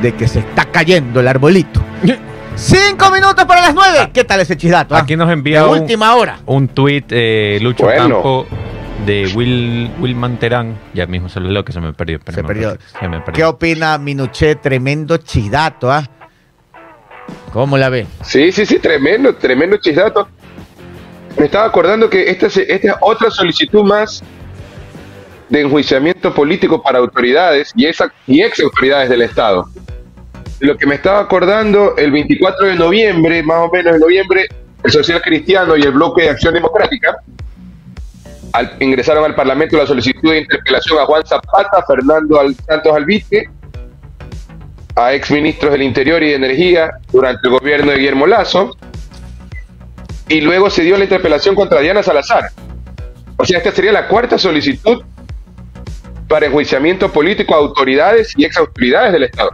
[0.01, 1.83] de que se está cayendo el arbolito.
[2.57, 4.11] Cinco minutos para las nueve.
[4.13, 4.95] ¿Qué tal ese chisdato?
[4.95, 5.01] ah?
[5.01, 6.39] Aquí nos envía un, última hora.
[6.47, 8.03] un tuit eh, Lucho Bueno.
[8.15, 8.47] Campo
[9.05, 10.79] de Will, Wilman Terán.
[10.95, 12.21] Ya mismo se lo leo que se me perdió.
[12.33, 12.77] Se perdió.
[13.01, 13.51] Se me ¿Qué perdió.
[13.51, 14.55] opina Minuché?
[14.57, 16.09] Tremendo chisdato, ¿ah?
[17.53, 18.07] ¿Cómo la ve?
[18.23, 20.29] Sí, sí, sí, tremendo, tremendo chisdato.
[21.37, 24.23] Me estaba acordando que esta, es- esta es otra solicitud más
[25.49, 29.69] de enjuiciamiento político para autoridades y, esa, y ex autoridades del Estado.
[30.61, 34.47] Lo que me estaba acordando, el 24 de noviembre, más o menos en noviembre,
[34.83, 37.17] el Social Cristiano y el Bloque de Acción Democrática
[38.79, 43.51] ingresaron al Parlamento la solicitud de interpelación a Juan Zapata, Fernando Al- Santos Alvite,
[44.95, 48.77] a exministros del Interior y de Energía durante el gobierno de Guillermo Lazo,
[50.29, 52.51] y luego se dio la interpelación contra Diana Salazar.
[53.37, 55.03] O sea, esta sería la cuarta solicitud
[56.29, 59.51] para enjuiciamiento político a autoridades y ex autoridades del Estado.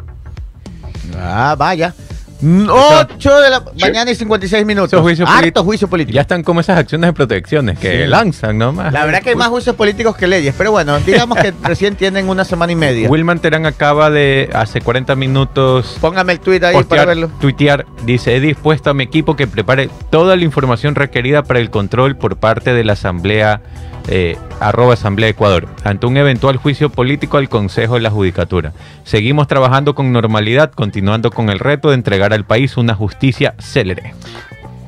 [1.20, 1.94] Ah, vaya.
[2.42, 4.94] 8 de la mañana y 56 minutos.
[4.94, 5.62] Harto políticos.
[5.64, 6.14] juicio político.
[6.14, 8.08] Ya están como esas acciones de protecciones que Sí.
[8.08, 8.92] lanzan nomás.
[8.94, 12.28] La verdad que hay más juicios políticos que leyes, pero bueno, digamos que recién tienen
[12.30, 13.08] una semana y media.
[13.10, 17.30] Wilman Terán acaba de, hace 40 minutos, Póngame el tweet ahí para verlo.
[17.40, 21.68] tuitear, dice, he dispuesto a mi equipo que prepare toda la información requerida para el
[21.70, 23.60] control por parte de la Asamblea,
[24.10, 28.72] eh, arroba Asamblea Ecuador, ante un eventual juicio político al Consejo de la Judicatura.
[29.04, 34.14] Seguimos trabajando con normalidad, continuando con el reto de entregar al país una justicia célere.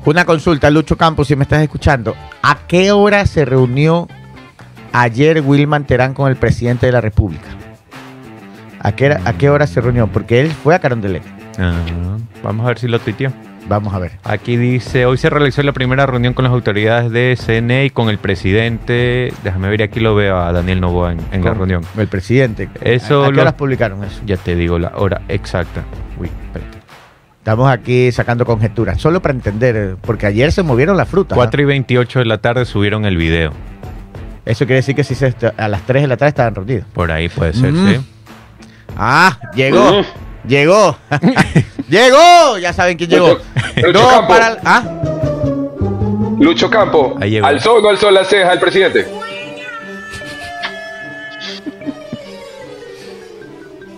[0.05, 2.13] Una consulta, Lucho Campos, si me estás escuchando.
[2.41, 4.07] ¿A qué hora se reunió
[4.91, 7.47] ayer Wilman Terán con el presidente de la República?
[8.79, 10.07] ¿A qué, hora- a qué hora se reunió?
[10.07, 11.23] Porque él fue a Carondelet.
[11.57, 11.73] Ah,
[12.43, 13.31] vamos a ver si lo tuiteó.
[13.69, 14.11] Vamos a ver.
[14.23, 18.09] Aquí dice, hoy se realizó la primera reunión con las autoridades de CNE y con
[18.09, 19.33] el presidente.
[19.43, 21.81] Déjame ver, aquí lo veo a Daniel Novoa en, en la reunión.
[21.97, 22.67] El presidente.
[22.81, 24.19] Eso ¿A, a qué lo- horas publicaron eso?
[24.25, 25.83] Ya te digo la hora exacta.
[26.19, 26.77] Uy, espérate.
[27.39, 31.33] Estamos aquí sacando conjeturas, solo para entender, porque ayer se movieron las frutas.
[31.35, 31.35] ¿ah?
[31.35, 33.51] 4 y 28 de la tarde subieron el video.
[34.45, 36.85] Eso quiere decir que si se a las 3 de la tarde estaban reunidos.
[36.93, 37.87] Por ahí puede ser, Mm.
[37.89, 37.99] ¿sí?
[38.97, 40.07] Ah, llegó, Ujú.
[40.47, 40.97] llegó,
[41.89, 42.57] llegó.
[42.59, 43.37] Ya saben quién llegó.
[43.77, 44.27] Lucho No, Campo.
[44.27, 44.83] para ah,
[46.39, 47.45] Lucho Campo, Ahí llegó.
[47.47, 49.07] ¿alzó o no alzó la ceja el presidente?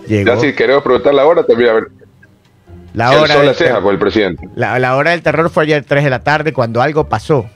[0.06, 0.34] llegó.
[0.34, 1.84] Ya si queremos preguntar la hora, también a ver.
[2.94, 4.48] La hora, alzó la del ceja el presidente.
[4.54, 7.46] la, la hora del terror fue ayer 3 de la tarde cuando algo pasó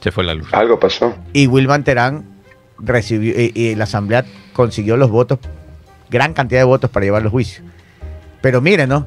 [0.00, 0.48] Se fue la luz.
[0.52, 1.14] Algo pasó.
[1.32, 2.24] y Wilman Terán
[2.80, 5.38] recibió y, y la asamblea consiguió los votos,
[6.10, 7.64] gran cantidad de votos para llevar los juicios.
[8.40, 9.06] Pero miren, ¿no?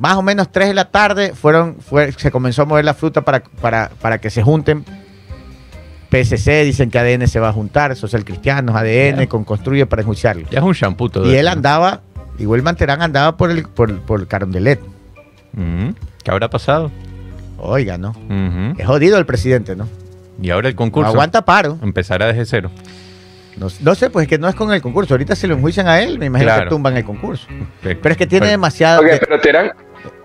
[0.00, 3.20] Más o menos 3 de la tarde fueron, fue, se comenzó a mover la fruta
[3.20, 4.82] para, para, para que se junten.
[6.10, 10.48] PSC dicen que ADN se va a juntar, Social Cristianos, ADN, con Construye para enjuiciarlo.
[10.50, 12.00] Ya es un shampoo todo Y él andaba,
[12.38, 14.80] y Wilman Terán andaba por el, por, por Carondelet.
[15.52, 15.90] Mm,
[16.24, 16.90] ¿Qué habrá pasado?
[17.58, 18.14] Oiga, ¿no?
[18.78, 19.86] Es jodido el presidente, ¿no?
[20.42, 21.10] Y ahora el No concurso.
[21.10, 21.78] aguanta paro.
[21.82, 22.70] Empezará desde cero.
[23.58, 25.12] No, no sé, pues es que no es con el concurso.
[25.12, 26.64] Ahorita se lo enjuician a él, me imagino Claro.
[26.64, 27.46] que tumban el concurso.
[27.82, 29.00] Pe- Pero es que tiene demasiado.
[29.02, 29.72] Ok, de- pero Terán,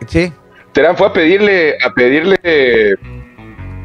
[0.07, 0.31] sí,
[0.73, 2.38] Terán fue a pedirle, a pedirle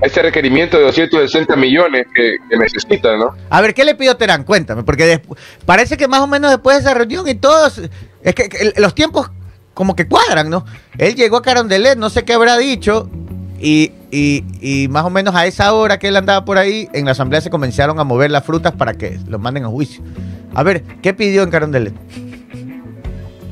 [0.02, 3.34] ese requerimiento de 260 millones que, que necesita, ¿no?
[3.50, 4.44] A ver, ¿qué le pidió Terán?
[4.44, 5.20] Cuéntame, porque
[5.66, 7.78] parece que más o menos después de esa reunión y todos,
[8.22, 9.30] es que, que los tiempos
[9.74, 10.64] como que cuadran, ¿no?
[10.98, 13.08] Él llegó a Carondelet, no sé qué habrá dicho,
[13.60, 17.04] y, y- y más o menos a esa hora que él andaba por ahí, en
[17.04, 20.02] la asamblea se comenzaron a mover las frutas para que los manden a juicio.
[20.54, 21.92] A ver, ¿qué pidió en Carondelet?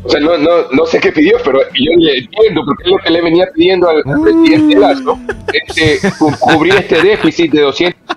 [0.08, 2.96] O sea, no, no, no sé qué pidió, pero yo le entiendo, porque es lo
[2.98, 5.18] que le venía pidiendo al, al presidente Lazo,
[5.52, 8.16] este, cu- cubrir este déficit de 200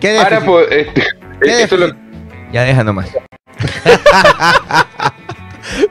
[0.00, 0.46] ¿Qué para déficit?
[0.46, 1.02] poder, este,
[1.42, 2.52] ¿Qué eso es lo- déficit?
[2.52, 3.10] Ya deja nomás.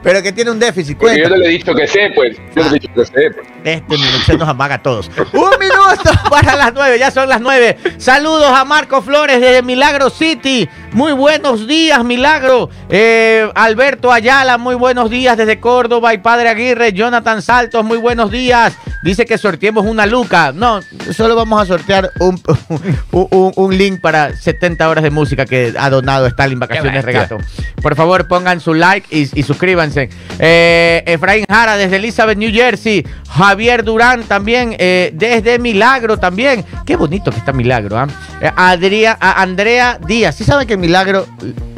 [0.03, 2.63] Pero que tiene un déficit, porque yo no le he dicho que sé, pues, yo
[2.63, 3.47] no le he dicho que sé, pues.
[3.63, 5.09] Este minuto nos amaga a todos.
[5.31, 7.77] Un minuto para las nueve, ya son las nueve.
[7.97, 10.67] Saludos a Marco Flores desde Milagro City.
[10.91, 12.69] Muy buenos días, Milagro.
[12.89, 16.13] Eh, Alberto Ayala, muy buenos días desde Córdoba.
[16.13, 18.73] Y Padre Aguirre, Jonathan Saltos, muy buenos días.
[19.03, 20.51] Dice que sorteemos una luca.
[20.53, 20.81] No,
[21.15, 22.41] solo vamos a sortear un,
[23.11, 27.05] un, un- un link para 70 horas de música que ha donado Stalin Vacaciones.
[27.05, 27.37] Regato.
[27.81, 29.92] Por favor, pongan su like y, y suscríbanse.
[30.39, 33.05] Eh, Efraín Jara desde Elizabeth, New Jersey.
[33.29, 36.63] Javier Durán también eh, desde Milagro también.
[36.85, 37.97] Qué bonito que está Milagro.
[37.97, 38.07] ¿ah?
[38.41, 40.35] Eh, Adria- a Andrea Díaz.
[40.35, 41.25] ¿Sí saben que en Milagro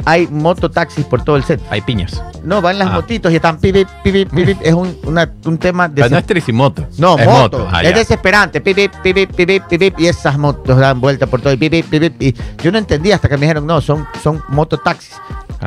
[0.04, 1.60] hay mototaxis por todo el set?
[1.70, 2.22] Hay piñas.
[2.44, 2.92] No, van las Ah.
[2.92, 3.88] motitos y están pipip.
[4.62, 6.08] Es un, una- un tema de...
[6.08, 6.86] No es tricimoto.
[6.98, 7.66] No, es moto.
[7.72, 8.60] Ah, es desesperante.
[8.60, 11.54] Pipip, pipip, pipip, y esas motos dan vuelta por todo.
[11.54, 11.84] Y,
[12.20, 15.14] y yo no entendía hasta que me dijeron, no, son, son mototaxis.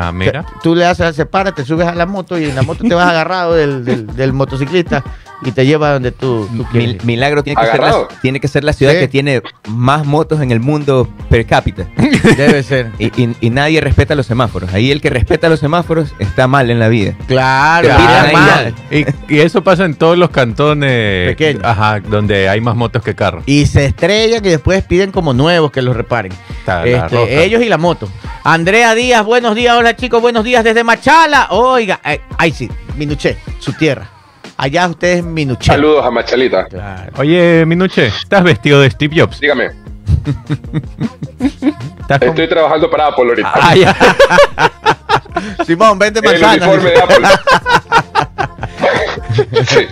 [0.02, 0.46] Ah, mira.
[0.64, 3.10] Tú le haces separa, te subes a la moto y en la moto te vas
[3.10, 5.04] agarrado del, del- del motociclista
[5.42, 6.96] y te lleva donde tú, tú quieres.
[6.98, 9.00] Mil- Milagro tiene que, ser la, tiene que ser la ciudad Sí.
[9.00, 11.88] que tiene más motos en el mundo per cápita.
[12.38, 12.92] Debe ser.
[13.00, 14.74] Y, y- y nadie respeta los semáforos.
[14.74, 17.14] Ahí el que respeta los semáforos está mal en la vida.
[17.28, 18.74] Claro, ahí mal.
[18.92, 21.64] Y, y eso pasa en todos los cantones Pequeños.
[21.64, 23.44] Ajá, donde hay más motos que carros.
[23.46, 26.32] Y se estrellan y después piden como nuevos que los reparen.
[26.86, 28.08] Este, ellos y la moto.
[28.44, 29.76] Andrea Díaz, buenos días.
[29.78, 31.48] Hola chicos, buenos días desde Machala.
[31.52, 34.08] Oiga, eh, ahí sí, Minuché, su tierra.
[34.62, 35.68] Allá ustedes Minuché.
[35.72, 36.66] Saludos a Machalita.
[36.66, 37.14] Claro.
[37.18, 39.40] Oye, Minuche, ¿estás vestido de Steve Jobs?
[39.40, 39.68] Dígame,
[42.02, 43.52] ¿Estás como- estoy trabajando para Apple ahorita.
[43.54, 43.96] Ah, ya.
[45.66, 46.68] Simón, vende el manzanas.
[46.68, 47.28] uniforme de Apple.
[49.66, 49.88] Sí.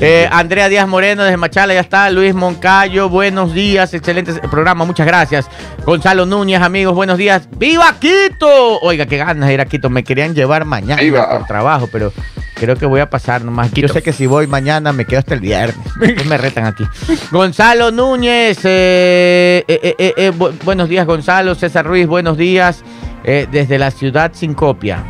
[0.00, 0.26] Eh.
[0.32, 2.08] Andrea Díaz Moreno desde Machala, ya está.
[2.08, 3.92] Luis Moncayo, buenos días.
[3.92, 5.46] Excelente programa, muchas gracias.
[5.84, 7.46] Gonzalo Núñez, amigos, buenos días.
[7.58, 8.78] ¡Viva Quito!
[8.80, 9.90] Oiga, qué ganas de ir a Quito.
[9.90, 11.28] Me querían llevar mañana Viva.
[11.28, 12.12] por trabajo, pero
[12.60, 13.70] Creo que voy a pasar nomás.
[13.72, 15.76] Yo sé que si voy mañana me quedo hasta el viernes.
[16.00, 16.84] Después me retan aquí.
[17.30, 18.58] Gonzalo Núñez.
[18.64, 21.54] eh, eh, eh, bu- buenos días, Gonzalo.
[21.54, 22.82] César Ruiz, buenos días.
[23.24, 25.04] eh, desde la ciudad sin copia.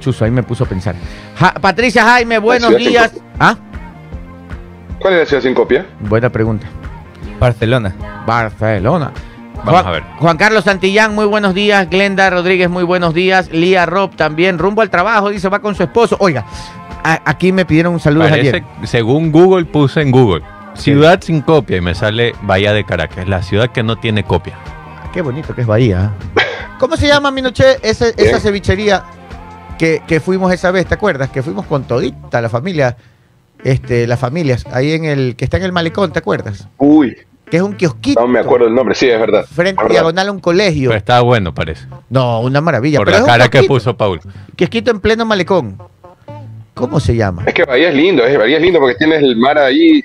[0.00, 0.94] Chuzo, ahí me puso a pensar.
[1.38, 3.12] Ja- Patricia Jaime, buenos días.
[3.38, 3.56] Ah,
[4.98, 5.86] ¿Cuál es la ciudad sin copia?
[6.00, 6.66] buena pregunta.
[7.38, 7.94] Barcelona.
[8.26, 9.12] Barcelona.
[9.64, 10.02] Vamos Juan, a ver.
[10.18, 11.88] Juan Carlos Santillán, muy buenos días.
[11.90, 13.50] Glenda Rodríguez, muy buenos días.
[13.52, 16.16] Lía Rob también, rumbo al trabajo, dice, va con su esposo.
[16.18, 16.44] Oiga,
[17.04, 18.64] a- aquí me pidieron un saludo Parece, ayer.
[18.84, 20.42] según Google, puse en Google.
[20.74, 24.54] Ciudad sin copia y me sale Bahía de Caracas, la ciudad que no tiene copia.
[25.12, 26.12] Qué bonito que es Bahía.
[26.36, 26.40] ¿eh?
[26.78, 28.40] ¿Cómo se llama, Minoche, ese- esa Bien.
[28.40, 29.02] cevichería
[29.78, 30.86] que, que fuimos esa vez?
[30.86, 31.28] ¿Te acuerdas?
[31.30, 32.96] Que fuimos con todita la familia,
[33.62, 36.66] este, las familias, ahí en el, que está en el malecón, ¿te acuerdas?
[36.78, 37.14] Uy,
[37.50, 38.20] Que es un kiosquito.
[38.20, 39.44] no me acuerdo el nombre, sí, es verdad.
[39.44, 39.94] Frente verdad.
[39.96, 40.90] diagonal a un colegio.
[40.90, 41.86] Pero estaba bueno, parece.
[42.08, 42.98] No, una maravilla.
[42.98, 44.20] Por pero la es un cara que puso Paul.
[44.56, 45.76] Kiosquito en pleno malecón.
[46.74, 47.42] ¿Cómo se llama?
[47.46, 50.02] Es que Bahía es lindo, es, Bahía es lindo porque tienes el mar ahí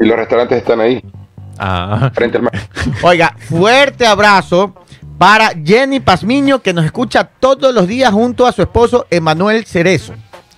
[0.00, 1.02] y los restaurantes están ahí,
[1.58, 2.52] Ah, frente al mar.
[3.02, 4.74] Oiga, fuerte abrazo
[5.18, 10.14] para Jenny Pazmiño, que nos escucha todos los días junto a su esposo Emanuel Cerezo.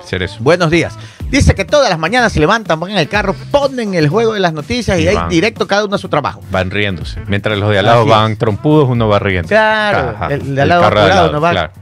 [0.07, 0.37] Cerezo.
[0.41, 0.95] Buenos días.
[1.31, 4.41] Dice que todas las mañanas se levantan, van en el carro, ponen el juego de
[4.41, 5.29] las noticias y Y ahí van.
[5.29, 6.41] directo cada uno a su trabajo.
[6.51, 7.21] Van riéndose.
[7.27, 9.49] Mientras los de al lado Así van trompudos, uno va riendo.
[9.49, 10.29] Claro, Ajá.
[10.35, 11.51] el de al lado carro no va.
[11.51, 11.73] claro.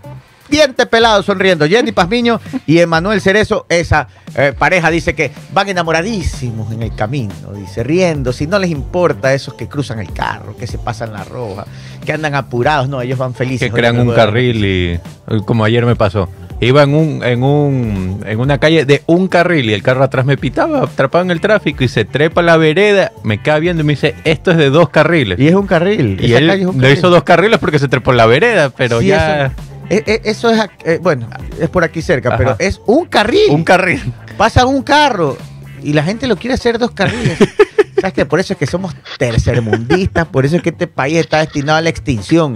[0.49, 1.67] Diente pelado sonriendo.
[1.67, 7.33] Jenny Pazmiño y Emanuel Cerezo, esa eh, pareja dice que van enamoradísimos en el camino,
[7.55, 11.25] dice, riendo, si no les importa esos que cruzan el carro, que se pasan la
[11.25, 11.65] roja,
[12.05, 13.69] que andan apurados, no, ellos van felices.
[13.71, 15.01] Que crean un carril y
[15.47, 16.29] como ayer me pasó.
[16.61, 20.25] Iba en un, en un en una calle de un carril y el carro atrás
[20.25, 23.83] me pitaba, atrapado en el tráfico y se trepa a la vereda, me queda viendo
[23.83, 25.39] y me dice, esto es de dos carriles.
[25.39, 26.19] Y es un carril.
[26.21, 26.99] Y esa él calle es un le carril.
[26.99, 29.55] hizo dos carriles porque se trepó en la vereda, pero Sí, ya Eso,
[29.91, 31.29] eh, eh, eso es, eh, bueno,
[31.61, 32.39] es por aquí cerca, Ajá.
[32.39, 33.51] pero es un carril.
[33.51, 34.01] un carril.
[34.39, 35.37] Pasa un carro
[35.83, 37.37] y la gente lo quiere hacer dos carriles.
[38.05, 38.27] ¿Sabes qué?
[38.27, 41.81] Por eso es que somos tercermundistas, por eso es que este país está destinado a
[41.81, 42.53] la extinción.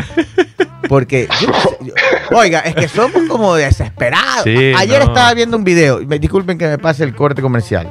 [0.90, 4.44] Porque, yo no sé, yo- oiga, es que somos como desesperados.
[4.44, 5.06] Sí, Ayer no.
[5.06, 7.90] estaba viendo un video, me- disculpen que me pase el corte comercial.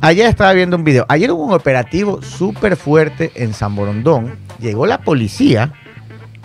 [0.00, 1.04] Ayer estaba viendo un video.
[1.10, 4.36] Ayer hubo un operativo súper fuerte en San Borondón.
[4.58, 5.74] Llegó la policía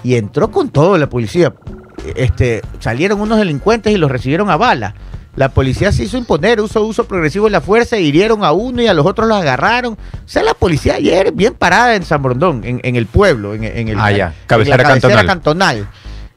[0.03, 1.53] y entró con todo la policía.
[2.17, 4.95] Este, salieron unos delincuentes y los recibieron a bala.
[5.35, 8.87] La policía se hizo imponer, usó uso progresivo de la fuerza, hirieron a uno y
[8.87, 9.93] a los otros los agarraron.
[9.93, 13.63] O sea, la policía ayer bien parada en San Borondón, en, en el pueblo, en,
[13.65, 15.27] en el, Ah, ya, en cabecera la cabecera cantonal.
[15.27, 15.89] cantonal.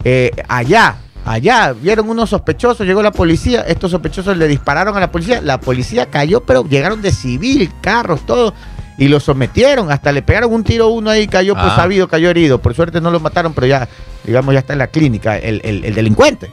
[0.04, 5.12] Eh, allá, allá, vieron unos sospechosos, llegó la policía, estos sospechosos le dispararon a la
[5.12, 8.52] policía, la policía cayó, pero llegaron de civil, carros, todo,
[8.96, 11.76] y lo sometieron, hasta le pegaron un tiro a uno ahí, cayó pues Ah.
[11.76, 13.88] sabido, cayó herido, por suerte no lo mataron, pero ya,
[14.24, 16.50] digamos, ya está en la clínica el, el- el delincuente.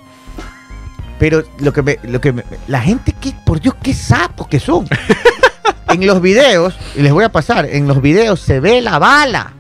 [1.19, 4.59] Pero lo que me, lo que me- la gente que, por Dios, qué sapos que
[4.59, 4.87] son.
[5.89, 9.53] en los videos, y les voy a pasar, en los videos se ve la bala.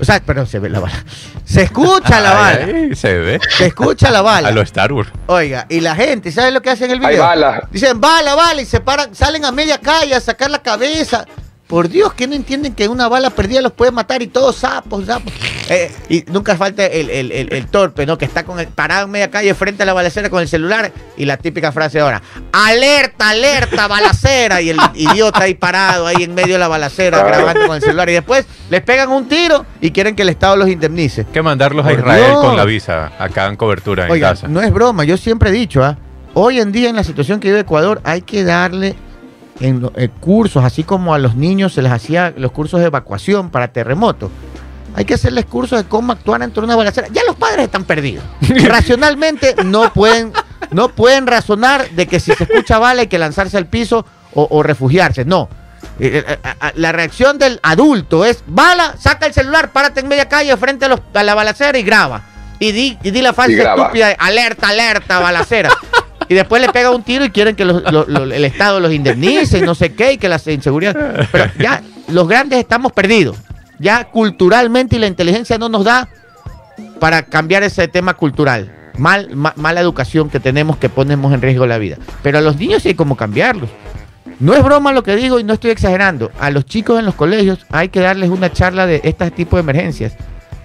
[0.00, 1.04] O sea, perdón, se ve la bala.
[1.44, 2.64] Se escucha la bala.
[2.64, 3.40] Ay, se ve.
[3.56, 4.48] Se escucha la bala.
[4.48, 5.10] A lo Star Wars.
[5.26, 7.22] Oiga, y la gente, ¿sabe lo que hace en el Hay video?
[7.24, 7.64] balas.
[7.70, 11.26] Dicen, bala, bala, y se paran, salen a media calle a sacar la cabeza.
[11.70, 15.06] Por Dios, que no entienden que una bala perdida los puede matar y todos sapos,
[15.06, 15.32] sapos.
[15.68, 18.18] Eh, y nunca falta el, el- el- el torpe, ¿no?
[18.18, 20.90] Que está con el, parado en media calle frente a la balacera con el celular
[21.16, 22.20] y la típica frase ahora,
[22.52, 24.60] alerta, alerta, balacera.
[24.60, 28.08] Y el idiota ahí parado, ahí en medio de la balacera, grabando con el celular.
[28.10, 31.24] Y después les pegan un tiro y quieren que el Estado los indemnice.
[31.32, 32.40] Que mandarlos a Israel Dios.
[32.44, 33.12] con la visa.
[33.16, 34.48] Acá en cobertura en Oiga, casa.
[34.48, 35.96] no es broma, yo siempre he dicho, ¿ah?
[36.34, 38.96] hoy en día en la situación que vive Ecuador hay que darle
[39.60, 43.50] en eh, cursos, así como a los niños se les hacía los cursos de evacuación
[43.50, 44.30] para terremotos.
[44.96, 47.06] Hay que hacerles cursos de cómo actuar ante una balacera.
[47.12, 48.24] Ya los padres están perdidos.
[48.64, 50.32] Racionalmente no pueden,
[50.72, 54.48] no pueden razonar de que si se escucha bala hay que lanzarse al piso o,
[54.50, 55.24] o refugiarse.
[55.24, 55.48] No.
[56.00, 56.38] Eh, eh,
[56.74, 60.88] La reacción del adulto es bala, saca el celular, párate en media calle frente a,
[60.88, 62.22] los- a la balacera y graba.
[62.58, 65.70] Y di, y di la falsa estúpida, de, alerta, alerta, balacera.
[66.30, 69.74] y después le pega un tiro y quieren que el Estado los indemnice y no
[69.74, 71.26] sé qué, y que la inseguridad.
[71.32, 73.36] Pero ya los grandes estamos perdidos.
[73.80, 76.08] Ya culturalmente y la inteligencia no nos da
[77.00, 78.70] para cambiar ese tema cultural.
[78.96, 81.96] Mal, ma- mala educación que tenemos que ponemos en riesgo la vida.
[82.22, 83.68] Pero a los niños sí hay como cambiarlos.
[84.38, 86.30] No es broma lo que digo y no estoy exagerando.
[86.38, 89.62] A los chicos en los colegios hay que darles una charla de este tipo de
[89.62, 90.12] emergencias.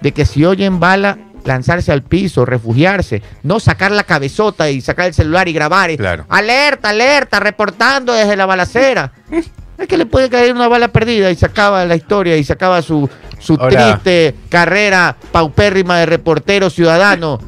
[0.00, 5.06] De que si oyen bala, lanzarse al piso, refugiarse, no sacar la cabezota y sacar
[5.06, 5.90] el celular y grabar.
[5.90, 6.26] y, Claro.
[6.28, 9.12] Alerta, alerta, reportando desde la balacera.
[9.78, 12.54] Es que le puede caer una bala perdida y se acaba la historia y se
[12.54, 17.38] acaba su, su triste carrera paupérrima de reportero ciudadano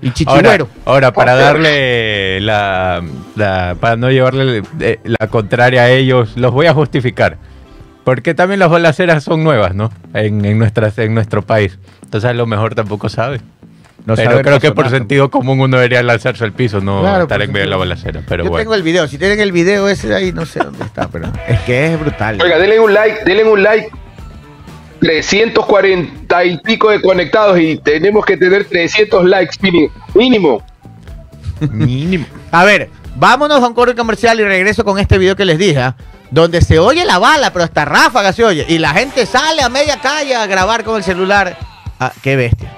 [0.00, 0.68] Y Ahora, chichigüero.
[0.84, 3.02] ahora, para darle la,
[3.34, 7.36] la- Para no llevarle eh, la contraria a ellos, los voy a justificar.
[8.06, 9.90] Porque también las balaceras son nuevas, ¿no?
[10.14, 11.76] En, en, nuestras, en nuestro país.
[12.04, 13.40] Entonces a lo mejor tampoco sabe.
[14.04, 17.42] No pero creo que por sentido común uno debería lanzarse al piso, no Claro, estar
[17.42, 18.22] en medio de la balacera.
[18.28, 18.62] Pero Yo bueno.
[18.62, 19.08] tengo el video.
[19.08, 21.98] Si tienen el video ese de ahí, no sé dónde está, pero es que es
[21.98, 22.40] brutal.
[22.40, 23.90] Oiga, denle un like, denle un like.
[25.00, 29.56] 340 y pico de conectados y tenemos que tener 300 likes
[30.14, 30.62] mínimo.
[31.72, 32.24] Mínimo.
[32.52, 35.80] A ver, vámonos a un corte comercial y regreso con este video que les dije,
[35.80, 35.96] ¿ah?
[36.30, 38.64] Donde se oye la bala, pero hasta ráfaga se oye.
[38.68, 41.56] Y la gente sale a media calle a grabar con el celular.
[42.00, 42.72] Ah, qué bestia.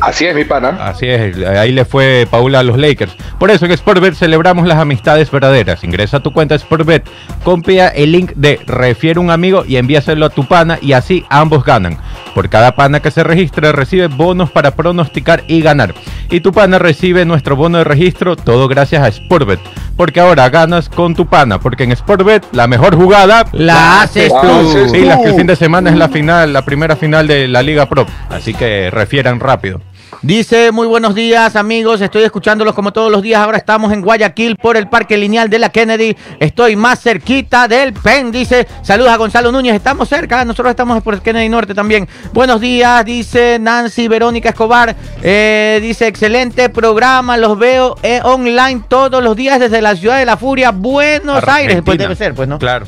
[0.00, 0.76] Así es, mi pana.
[0.80, 3.16] Así es, ahí le fue Paula a los Lakers.
[3.38, 5.82] Por eso en Sportbet celebramos las amistades verdaderas.
[5.84, 7.04] Ingresa a tu cuenta Sportbet,
[7.44, 11.64] copia el link de refiere un amigo y envíaselo a tu pana y así ambos
[11.64, 11.98] ganan.
[12.34, 15.94] Por cada pana que se registre recibe bonos para pronosticar y ganar.
[16.30, 19.60] Y tu pana recibe nuestro bono de registro, todo gracias a Sportbet.
[19.96, 24.46] Porque ahora ganas con tu pana, porque en Sportbet la mejor jugada La haces tú.
[24.46, 24.88] tú.
[24.90, 27.62] Sí, la que el fin de semana es la final, la primera final de la
[27.62, 28.06] Liga Pro.
[28.28, 29.80] Así que refieran rápido.
[30.26, 34.56] Dice, muy buenos días amigos, estoy escuchándolos como todos los días, ahora estamos en Guayaquil
[34.56, 39.18] por el Parque Lineal de la Kennedy, estoy más cerquita del PEN, dice, saludos a
[39.18, 42.08] Gonzalo Núñez, estamos cerca, nosotros estamos por el Kennedy Norte también.
[42.32, 49.22] Buenos días, dice Nancy Verónica Escobar, eh, dice, excelente programa, los veo eh, online todos
[49.22, 52.58] los días desde la ciudad de la Furia, Buenos Aires, pues debe ser, pues, ¿no?
[52.58, 52.84] Claro.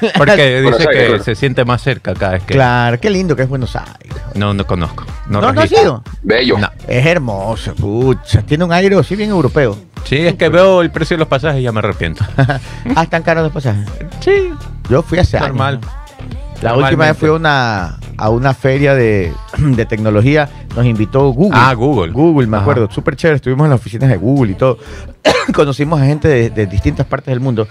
[0.16, 1.22] Porque dice Aires, que claro.
[1.22, 2.54] se siente más cerca cada vez que.
[2.54, 4.16] Claro, qué lindo que es Buenos Aires.
[4.34, 5.04] No, no conozco.
[5.26, 6.02] No, ¿No, no has ido?
[6.22, 6.56] Bello.
[6.56, 6.70] No.
[6.86, 9.76] Es hermoso, pucha, tiene un aire así bien europeo.
[10.04, 12.24] Sí, es que veo el precio de los pasajes y ya me arrepiento.
[12.38, 13.86] ah, están caros los pasajes.
[14.20, 14.50] Sí,
[14.88, 15.80] Yo fui hace años, normal.
[15.82, 15.88] ¿no?
[16.62, 21.58] La última vez fui a una, a una feria de, de tecnología, nos invitó Google.
[21.60, 22.12] Ah, Google.
[22.12, 22.62] Google, me Ajá.
[22.64, 24.78] acuerdo, súper chévere, estuvimos en las oficinas de Google y todo.
[25.54, 27.68] Conocimos a gente de, de distintas partes del mundo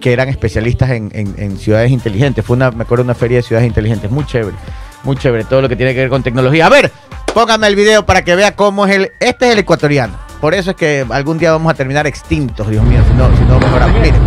[0.00, 2.44] que eran especialistas en, en- en ciudades inteligentes.
[2.44, 4.56] Fue una, me acuerdo, una feria de ciudades inteligentes, muy chévere,
[5.04, 6.66] muy chévere, todo lo que tiene que ver con tecnología.
[6.66, 6.90] A ver,
[7.34, 10.14] póngame el video para que vea cómo es el, este es el ecuatoriano.
[10.40, 13.42] Por eso es que algún día vamos a terminar extintos, Dios mío, si no, si
[13.44, 14.00] no mejoramos.
[14.00, 14.20] Miren.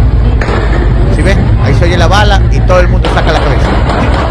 [1.16, 1.38] ¿Sí ves?
[1.64, 3.70] Ahí se oye la bala y todo el mundo saca la cabeza.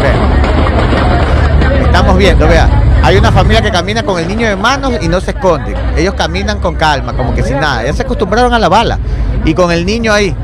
[0.01, 1.85] Vean.
[1.85, 2.69] Estamos viendo, vea.
[3.03, 5.75] Hay una familia que camina con el niño de manos y no se esconde.
[5.95, 7.83] Ellos caminan con calma, como que sin nada.
[7.83, 8.99] Ya se acostumbraron a la bala.
[9.45, 10.35] Y con el niño ahí.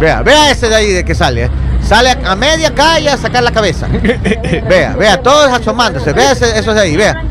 [0.00, 1.46] Vea, vea ese de ahí de que sale.
[1.46, 1.50] ¿eh?
[1.88, 3.86] Sale a, a media calle a sacar la cabeza.
[4.68, 6.12] Vea, vea, todos asomándose.
[6.12, 7.22] Vea esos de ahí, vea.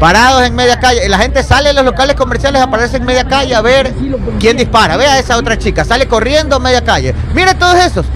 [0.00, 1.08] Parados en media calle.
[1.08, 3.92] La gente sale de los locales comerciales, aparece en media calle a ver
[4.40, 4.96] quién dispara.
[4.96, 5.84] Vea esa otra chica.
[5.84, 7.14] Sale corriendo a media calle.
[7.34, 8.06] Mire todos esos.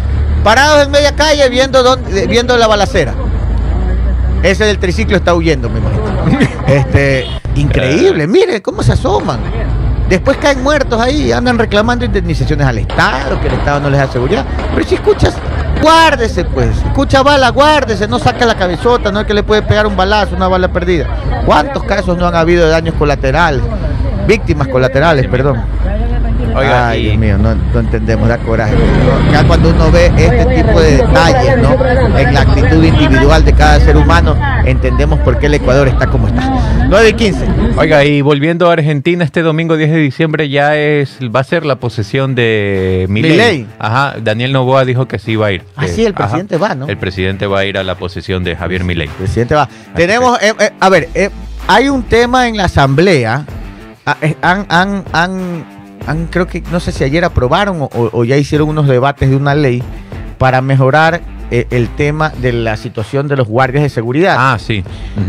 [0.42, 3.14] Parados en media calle viendo, dónde- viendo la balacera.
[4.42, 6.04] Ese del triciclo está huyendo, me imagino.
[6.66, 9.38] Este, increíble, mire cómo se asoman.
[10.08, 14.06] Después caen muertos ahí, andan reclamando indemnizaciones al Estado, que el Estado no les da
[14.08, 14.44] seguridad.
[14.74, 15.34] Pero si escuchas
[15.80, 16.76] guárdese pues.
[16.78, 20.34] Escucha bala, guárdese, no saque la cabezota, no es que le puede pegar un balazo,
[20.34, 21.06] una bala perdida.
[21.44, 23.62] ¿Cuántos casos no han habido de daños colaterales?
[24.26, 25.62] Víctimas colaterales, perdón.
[26.54, 28.74] Oiga, Ay, y- Dios mío, no, no entendemos, da coraje.
[29.32, 32.18] Ya cuando uno ve este tipo de detalles, ¿no?
[32.18, 36.28] En la actitud individual de cada ser humano, entendemos por qué el Ecuador está como
[36.28, 36.42] está.
[36.88, 37.46] 9 y 15.
[37.76, 41.64] Oiga, y volviendo a Argentina, este domingo 10 de diciembre ya es va a ser
[41.66, 43.30] la posesión de Milei.
[43.32, 43.66] Milei.
[43.78, 45.62] Ajá, Daniel Novoa dijo que sí va a ir.
[45.76, 46.86] Ah, sí, el ajá, presidente va, ¿no?
[46.86, 49.08] El presidente va a ir a la posesión de Javier Milei.
[49.08, 49.68] Presidente va.
[49.96, 51.30] Tenemos, eh, eh, a ver, eh,
[51.66, 53.44] hay un tema en la asamblea.
[54.06, 55.64] ah, eh, han, han, han,
[56.06, 59.54] han- creo que, no sé si ayer aprobaron o, ya hicieron unos debates de una
[59.54, 59.82] ley
[60.38, 64.36] para mejorar eh, el tema de la situación de los guardias de seguridad.
[64.38, 64.82] Ah, sí.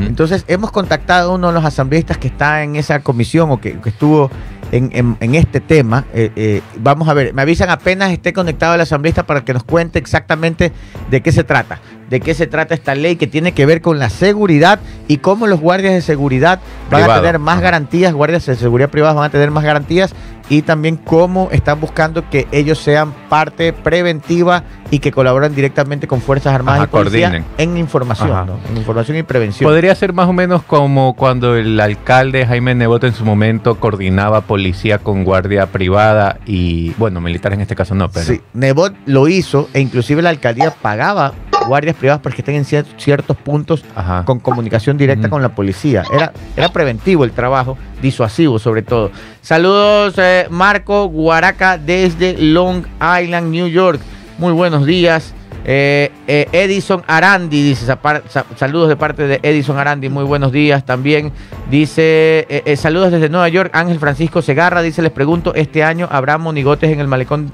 [0.07, 3.79] Entonces, hemos contactado a uno de los asambleístas que está en esa comisión o que,
[3.79, 4.31] que estuvo
[4.71, 6.05] en, en- en este tema.
[6.13, 9.63] Eh, eh, vamos a ver, me avisan apenas esté conectado el asambleísta para que nos
[9.63, 10.71] cuente exactamente
[11.11, 11.79] de qué se trata.
[12.09, 15.47] De qué se trata esta ley que tiene que ver con la seguridad y cómo
[15.47, 16.59] los guardias de seguridad
[16.91, 20.13] van a tener más garantías, guardias de seguridad privados van a tener más garantías
[20.49, 26.21] y también cómo están buscando que ellos sean parte preventiva y que colaboren directamente con
[26.21, 27.45] Fuerzas Armadas Ajá, y Policía coordinen.
[27.57, 29.69] en información, en información y prevención.
[29.69, 34.41] Podría ser más o menos como cuando el alcalde Jaime Nebot en su momento coordinaba
[34.41, 38.25] policía con guardia privada y, bueno, militar en este caso no, pero...
[38.25, 41.33] Sí, Nebot lo hizo e inclusive la alcaldía pagaba
[41.67, 44.23] guardias privadas para que estén en cier- ciertos puntos Ajá.
[44.25, 46.03] con comunicación directa con la policía.
[46.13, 49.11] Era, era preventivo el trabajo, disuasivo sobre todo.
[49.41, 52.83] Saludos, eh, Marco Guaraca desde Long
[53.21, 53.99] Island, New York.
[54.37, 55.33] Muy buenos días.
[55.67, 57.97] Eh, eh, Edison Arandi dice, sa-
[58.29, 61.31] sa- saludos de parte de Edison Arandi, muy buenos días también.
[61.71, 66.37] Dice, eh, saludos desde Nueva York, Ángel Francisco Segarra, dice, les pregunto, ¿este año habrá
[66.37, 67.51] monigotes en el malecón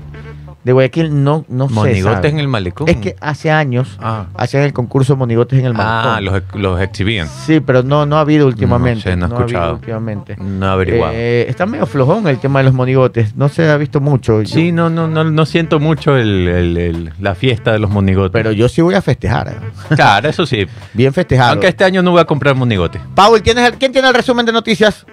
[0.63, 1.23] de Guayaquil?
[1.23, 1.73] No, no sé.
[1.73, 2.87] Monigotes en el malecón.
[2.87, 6.11] Es que hace años Ah, hacían el concurso Monigotes en el malecón.
[6.13, 7.27] ah los, los exhibían.
[7.27, 9.01] Sí, pero no, no ha habido últimamente.
[9.03, 9.73] sé, no he ha habido escuchado.
[9.75, 10.35] últimamente.
[10.39, 11.13] No he averiguado.
[11.15, 13.35] Eh, está medio flojón el tema de los monigotes.
[13.35, 14.45] No se ha visto mucho.
[14.45, 17.89] sí, Yo- no, no, no, no siento mucho el, el- el- la fiesta de los
[17.89, 18.31] monigotes.
[18.33, 19.59] Pero yo sí voy a festejar.
[19.95, 20.67] claro, eso sí.
[20.93, 21.51] Bien festejado.
[21.51, 22.99] Aunque este año no voy a comprar monigote.
[23.15, 25.05] Paul, ¿tienes el- ¿quién tiene el resumen de noticias?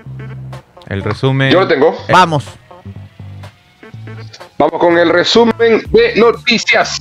[0.89, 1.51] El resumen.
[1.53, 1.95] Yo lo tengo.
[2.11, 2.47] Vamos.
[4.59, 5.55] Vamos con el resumen
[5.91, 7.01] de noticias.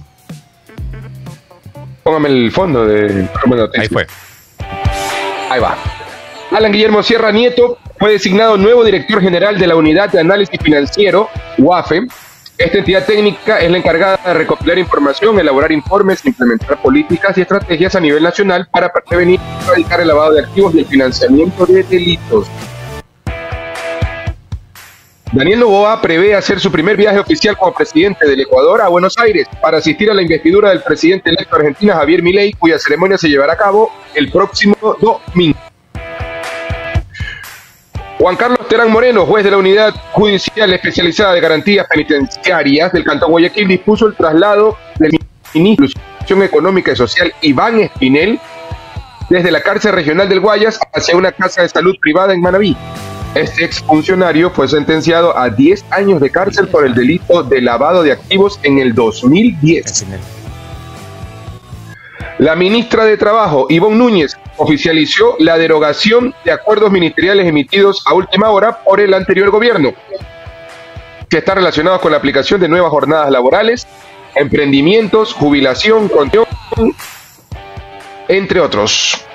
[2.03, 3.82] Póngame el fondo de noticias.
[3.82, 4.08] Ahí fue.
[5.49, 5.76] Ahí va.
[6.51, 11.30] Alan Guillermo Sierra Nieto fue designado nuevo director general de la Unidad de Análisis Financiero,
[11.58, 12.08] UAFE.
[12.60, 17.95] Esta entidad técnica es la encargada de recopilar información, elaborar informes, implementar políticas y estrategias
[17.95, 21.82] a nivel nacional para prevenir y erradicar el lavado de activos y el financiamiento de
[21.84, 22.47] delitos.
[25.34, 29.45] Daniel Novoa prevé hacer su primer viaje oficial como presidente del Ecuador a Buenos Aires
[29.61, 33.53] para asistir a la investidura del presidente electo argentino Javier Milei, cuya ceremonia se llevará
[33.53, 35.59] a cabo el próximo domingo.
[38.19, 43.30] Juan Carlos Terán Moreno, juez de la Unidad Judicial Especializada de Garantías Penitenciarias del Cantón
[43.32, 45.11] Guayaquil, dispuso el traslado del
[45.53, 48.39] ministro de Inclusión Económica y Social Iván Espinel
[49.30, 52.78] desde la cárcel regional del Guayas hacia una casa de salud privada en Manabí.
[53.36, 58.13] Este exfuncionario fue sentenciado a 10 años de cárcel por el delito de lavado de
[58.13, 60.05] activos en el 2010.
[62.39, 68.49] La ministra de Trabajo, Ivonne Núñez, oficializó la derogación de acuerdos ministeriales emitidos a última
[68.49, 69.93] hora por el anterior gobierno,
[71.30, 73.88] que están relacionados con la aplicación de nuevas jornadas laborales,
[74.36, 76.09] emprendimientos, jubilación,
[78.28, 79.26] entre otros.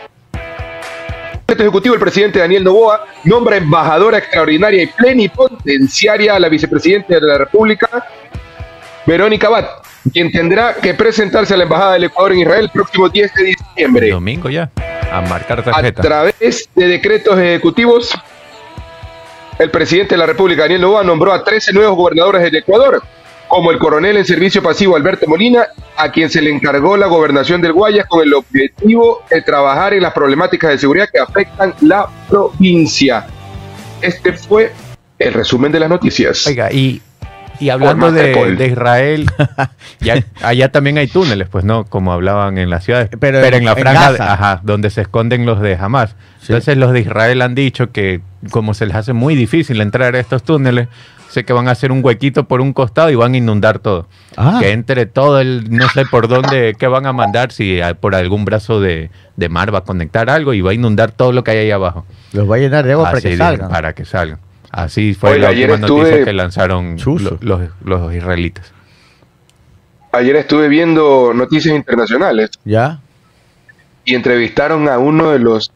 [1.60, 7.38] Ejecutivo, el presidente Daniel Novoa nombra embajadora extraordinaria y plenipotenciaria a la vicepresidenta de la
[7.38, 7.88] República,
[9.06, 9.68] Verónica Bat,
[10.12, 13.44] quien tendrá que presentarse a la Embajada del Ecuador en Israel el próximo 10 de
[13.44, 14.10] diciembre.
[14.10, 14.70] Domingo ya.
[15.12, 16.02] A marcar A tarjeta.
[16.02, 18.12] través de decretos ejecutivos,
[19.58, 23.02] el presidente de la República, Daniel Novoa, nombró a 13 nuevos gobernadores del Ecuador,
[23.52, 25.66] como el coronel en servicio pasivo Alberto Molina,
[25.98, 30.02] a quien se le encargó la gobernación del Guayas con el objetivo de trabajar en
[30.02, 33.26] las problemáticas de seguridad que afectan la provincia.
[34.00, 34.72] Este fue
[35.18, 36.46] el resumen de las noticias.
[36.46, 37.02] Oiga, y,
[37.60, 39.30] y hablando de, Israel,
[40.00, 43.54] ya, allá también hay túneles, pues no, como hablaban en las ciudades, Pero pero, en-
[43.56, 46.16] en la franja, ajá, donde se esconden los de Hamas.
[46.40, 46.54] Sí.
[46.54, 50.20] Entonces los de Israel han dicho que como se les hace muy difícil entrar a
[50.20, 50.88] estos túneles,
[51.32, 54.06] sé que van a hacer un huequito por un costado y van a inundar todo.
[54.36, 54.58] Ah.
[54.60, 58.44] Que entre todo el, no sé por dónde, qué van a mandar, si por algún
[58.44, 61.50] brazo de, de mar va a conectar algo y va a inundar todo lo que
[61.52, 62.06] hay ahí abajo.
[62.32, 63.68] Los va a llenar de agua para que salgan.
[63.70, 64.38] Para que salgan.
[64.70, 67.38] Así fue Oiga, la ayer última noticia que lanzaron Chuzo.
[67.40, 68.72] lo- los, los israelitas.
[70.12, 73.00] ayer estuve viendo noticias internacionales ¿Ya?
[74.04, 75.72] y entrevistaron a uno de los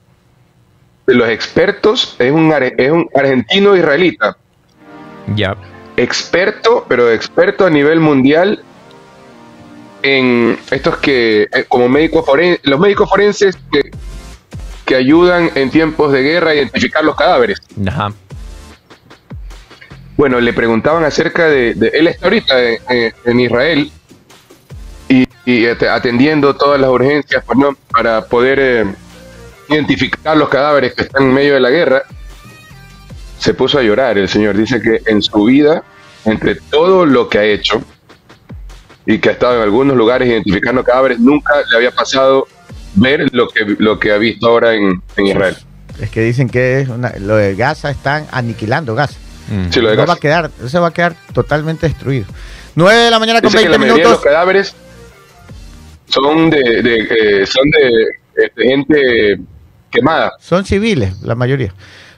[1.07, 4.37] de los expertos, es un, es un argentino israelita,
[5.35, 5.57] Ya.
[5.97, 8.63] experto, pero experto a nivel mundial
[10.03, 13.91] en estos que, eh, como médicos forenses, los médicos forenses que,
[14.85, 17.59] que ayudan en tiempos de guerra a identificar los cadáveres.
[17.89, 18.13] Ajá.
[20.17, 23.91] Bueno, le preguntaban acerca de, de- él está ahorita en, en- en Israel
[25.09, 27.77] y, y at- atendiendo todas las urgencias pues, ¿no?
[27.91, 28.85] para poder eh,
[29.69, 32.03] identificar los cadáveres que están en medio de la guerra.
[33.39, 34.57] Se puso a llorar el señor.
[34.57, 35.83] Dice que en su vida,
[36.25, 37.83] entre todo lo que ha hecho
[39.05, 42.49] y que ha estado en algunos lugares identificando cadáveres, nunca le había pasado
[42.95, 45.57] ver lo que, lo que ha visto ahora en, en Israel.
[46.01, 49.19] Es que dicen que es una- lo de Gaza están aniquilando Gaza.
[49.49, 49.71] Mm.
[49.71, 50.13] Sí, lo de no Gaza.
[50.13, 52.27] va a quedar, se va a quedar totalmente destruido.
[52.75, 54.25] 9 de la mañana con Dice que 20 la mayoría de los minutos.
[54.33, 54.75] cadáveres
[56.09, 59.41] son de, de, eh, son de este, gente
[59.91, 60.33] quemada.
[60.41, 61.73] Son civiles, la mayoría.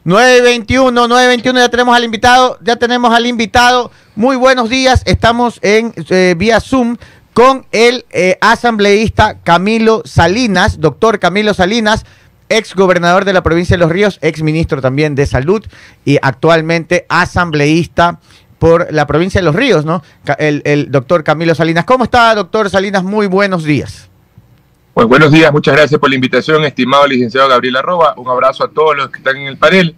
[0.04, 3.90] 921, 921, ya tenemos al invitado, ya tenemos al invitado.
[4.16, 6.96] Muy buenos días, estamos en eh, vía Zoom
[7.32, 12.04] con el eh, asambleísta Camilo Salinas, doctor Camilo Salinas,
[12.48, 15.64] ex gobernador de la provincia de Los Ríos, ex ministro también de Salud
[16.04, 18.18] y actualmente asambleísta
[18.58, 20.02] por la provincia de Los Ríos, ¿no?
[20.38, 21.84] El, el doctor Camilo Salinas.
[21.84, 23.04] ¿Cómo está, doctor Salinas?
[23.04, 24.07] Muy buenos días.
[24.94, 28.14] Pues buenos días, muchas gracias por la invitación, estimado licenciado Gabriel Arroba.
[28.16, 29.94] Un abrazo a todos los que están en el panel,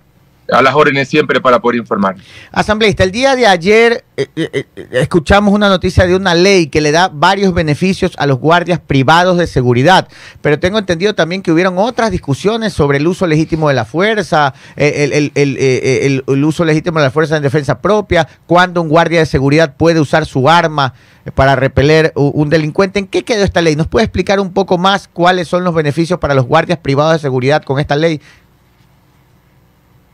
[0.53, 2.16] a las órdenes siempre para poder informar.
[2.53, 6.80] Asambleísta, el día de ayer eh, eh, eh, escuchamos una noticia de una ley que
[6.80, 10.09] le da varios beneficios a los guardias privados de seguridad,
[10.42, 14.55] pero tengo entendido también que hubieron otras discusiones sobre el uso legítimo de la fuerza,
[14.76, 19.74] el, el- uso legítimo de la fuerza en defensa propia, cuando un guardia de seguridad
[19.76, 20.94] puede usar su arma
[21.34, 22.98] para repeler un delincuente.
[22.98, 23.76] ¿En qué quedó esta ley?
[23.76, 27.18] ¿Nos puede explicar un poco más cuáles son los beneficios para los guardias privados de
[27.18, 28.20] seguridad con esta ley?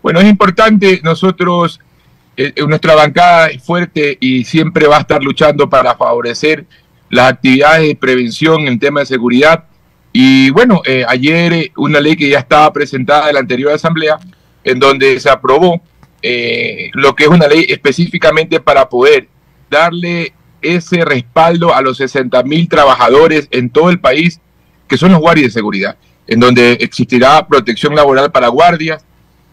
[0.07, 1.81] Bueno, es importante, nosotros,
[2.37, 6.65] eh, eh, nuestra bancada es fuerte y siempre va a estar luchando para favorecer
[7.11, 9.65] las actividades de prevención en tema de seguridad.
[10.13, 14.21] Y bueno, eh, ayer una ley que ya estaba presentada en la anterior asamblea,
[14.63, 15.83] en donde se aprobó
[16.93, 19.27] lo que es una ley específicamente para poder
[19.69, 20.33] darle
[20.63, 24.41] ese respaldo a los 60 mil trabajadores en todo el país,
[24.87, 25.97] que son los guardias de seguridad,
[26.29, 29.05] en donde existirá protección laboral para guardias,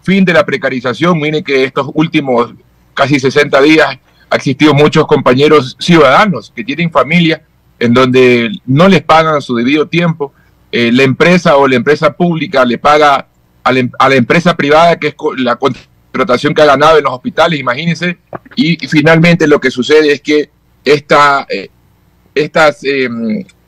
[0.04, 1.20] fin de la precarización.
[1.20, 2.54] Miren que estos últimos
[2.94, 3.98] casi 60 días
[4.30, 7.44] ha existido muchos compañeros ciudadanos que tienen familia
[7.80, 10.34] en donde no les pagan su debido tiempo.
[10.72, 13.28] Eh, la empresa o la empresa pública le paga
[13.64, 17.04] a la, em- a la empresa privada, que es la contratación que ha ganado en
[17.04, 18.18] los hospitales, imagínense.
[18.56, 20.50] Y, finalmente lo que sucede es que
[20.84, 21.70] esta, eh,
[22.34, 23.10] estas, eh,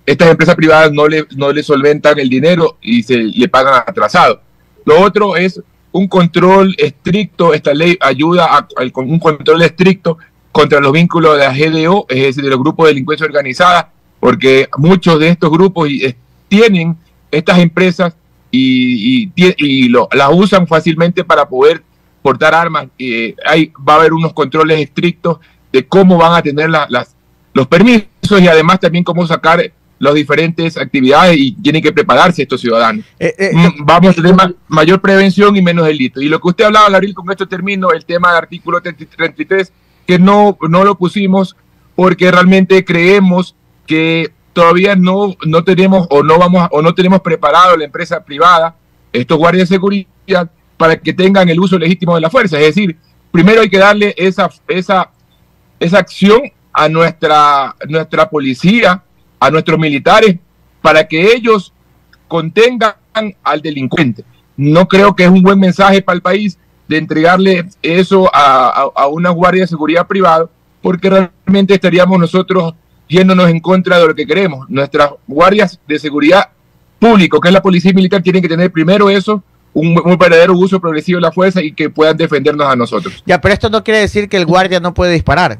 [0.06, 4.42] estas empresas privadas no le, no le solventan el dinero y se le pagan atrasado.
[4.86, 5.62] Lo otro es
[5.96, 10.18] un control estricto, esta ley ayuda a, un control estricto
[10.52, 14.68] contra los vínculos de la GDO, es decir, de los grupos de delincuencia organizada, porque
[14.78, 16.14] muchos de estos grupos eh,
[16.50, 16.98] tienen
[17.32, 18.14] estas empresas
[18.52, 19.32] y,
[20.12, 21.82] las usan fácilmente para poder
[22.22, 22.88] portar armas.
[23.00, 23.34] Eh,
[23.88, 25.38] va a haber unos controles estrictos
[25.72, 27.16] de cómo van a tener la- las,
[27.54, 32.60] los permisos y además también cómo sacar las diferentes actividades y tienen que prepararse estos
[32.62, 33.06] ciudadanos.
[33.20, 36.22] Eh, eh, Mm, vamos a tener ma- mayor prevención y menos delito.
[36.22, 39.72] Y lo que usted hablaba, Gabriel, con esto termino, el tema del artículo 33,
[40.06, 41.56] que no, no lo pusimos
[41.96, 43.56] porque realmente creemos
[43.88, 48.76] que todavía no, no tenemos o no vamos o no tenemos preparado la empresa privada,
[49.14, 52.60] estos guardias de seguridad, para que tengan el uso legítimo de la fuerza.
[52.60, 52.98] Es decir,
[53.32, 55.10] primero hay que darle esa, esa,
[55.80, 56.42] esa acción
[56.74, 59.02] a nuestra, nuestra policía,
[59.46, 60.38] a nuestros militares,
[60.82, 61.72] para que ellos
[62.28, 62.96] contengan
[63.44, 64.24] al delincuente.
[64.58, 69.08] No creo que es un buen mensaje para el país de entregarle eso a, a,
[69.08, 70.50] una guardia de seguridad privada,
[70.82, 72.74] porque realmente estaríamos nosotros
[73.08, 74.70] yéndonos en contra de lo que queremos.
[74.70, 76.50] Nuestras guardias de seguridad
[77.00, 79.44] público, que es la policía militar, tienen que tener primero eso,
[79.74, 83.24] un, un verdadero uso progresivo de la fuerza y que puedan defendernos a nosotros.
[83.26, 85.60] Ya, pero esto no quiere decir que el guardia no puede disparar.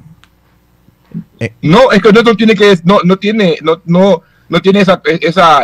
[1.62, 5.64] No, es que no, tiene que no, no tiene no, no, no tiene esa, esa,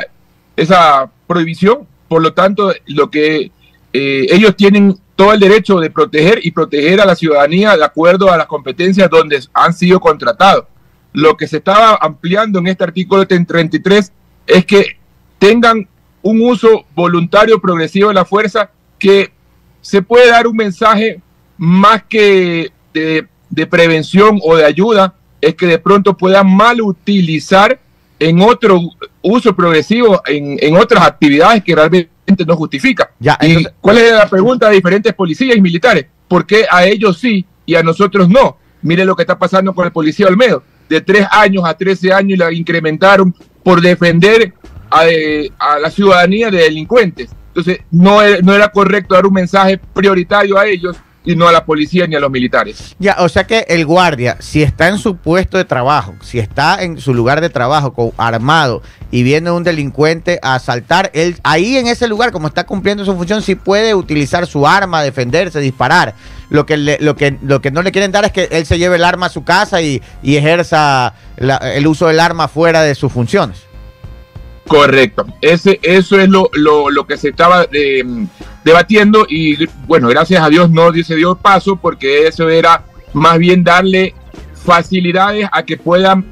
[0.56, 1.88] esa prohibición.
[2.08, 3.52] Por lo tanto, lo que
[3.94, 8.32] eh, ellos tienen todo el derecho de proteger y proteger a la ciudadanía de acuerdo
[8.32, 10.66] a las competencias donde han sido contratados.
[11.14, 14.12] Lo que se estaba ampliando en este artículo 33
[14.48, 14.98] es que
[15.38, 15.88] tengan
[16.22, 19.32] un uso voluntario progresivo de la fuerza que
[19.82, 21.22] se puede dar un mensaje
[21.58, 27.80] más que de prevención o de ayuda es que de pronto puedan mal utilizar
[28.20, 28.80] en otro
[29.24, 33.10] uso progresivo, en, en otras actividades que realmente no justifica.
[33.20, 36.06] Ya, ¿Y entonces- cuál es la pregunta de diferentes policías y militares?
[36.28, 38.58] ¿Por qué a ellos sí y a nosotros no?
[38.84, 40.64] Mire lo que está pasando con el policía Olmedo.
[40.88, 43.34] De tres años a 13 años la incrementaron
[43.64, 44.54] por defender
[44.90, 47.30] a, eh, a la ciudadanía de delincuentes.
[47.48, 51.66] Entonces, no, no era correcto dar un mensaje prioritario a ellos y no a la
[51.66, 52.96] policía ni a los militares.
[53.00, 56.82] Ya, o sea que el guardia, si está en su puesto de trabajo, si está
[56.82, 61.88] en su lugar de trabajo armado y viene un delincuente a asaltar, él ahí en
[61.88, 66.16] ese lugar, como está cumpliendo su función, sí puede utilizar su arma, defenderse, disparar.
[66.50, 68.98] Lo que, lo que, lo que no le quieren dar es que él se lleve
[68.98, 73.71] el arma a su casa y, ejerza el uso del arma fuera de sus funciones.
[74.68, 75.26] Correcto.
[75.42, 78.04] Ese, eso es lo, lo, lo que se estaba eh,
[78.64, 83.64] debatiendo y bueno, gracias a Dios no se dio paso porque eso era más bien
[83.64, 84.14] darle
[84.54, 86.26] facilidades a que puedan,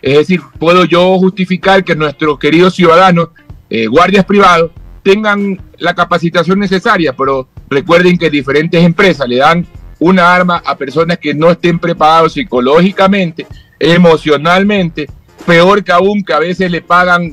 [0.00, 3.28] es decir, puedo yo justificar que nuestros queridos ciudadanos,
[3.68, 4.70] eh, guardias privados,
[5.02, 9.66] tengan la capacitación necesaria, pero recuerden que diferentes empresas le dan
[9.98, 13.46] una arma a personas que no estén preparados psicológicamente,
[13.78, 15.08] emocionalmente,
[15.44, 17.30] peor que aún que a veces le pagan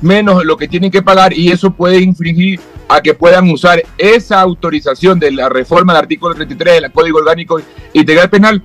[0.00, 4.40] menos lo que tienen que pagar y eso puede infringir a que puedan usar esa
[4.40, 7.60] autorización de la reforma del artículo 33 del Código Orgánico
[7.92, 8.62] Integral Penal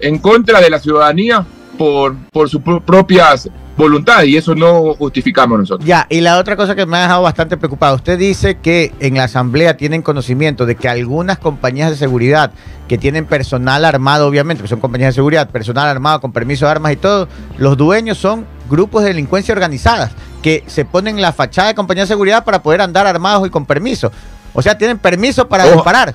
[0.00, 1.44] en contra de la ciudadanía
[1.76, 5.86] por, por sus pro- propias voluntades y eso no justificamos nosotros.
[5.86, 9.14] Ya, y la otra cosa que me ha dejado bastante preocupado, usted dice que en
[9.14, 12.50] la asamblea tienen conocimiento de que algunas compañías de seguridad
[12.88, 16.72] que tienen personal armado, obviamente, que son compañías de seguridad, personal armado con permiso de
[16.72, 20.12] armas y todo, los dueños son grupos de delincuencia organizadas
[20.42, 23.66] que se ponen la fachada de compañía de seguridad para poder andar armados y con
[23.66, 24.12] permiso.
[24.54, 25.74] O sea, tienen permiso para Ojo.
[25.74, 26.14] disparar.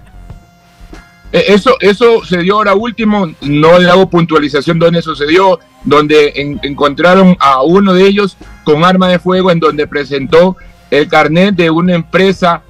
[1.31, 6.59] Eh, Eso, eso se dio ahora último, no le hago puntualización dónde sucedió, donde en-
[6.63, 10.55] encontraron a uno de ellos con arma de fuego en donde presentó
[10.91, 12.61] el carnet de una empresa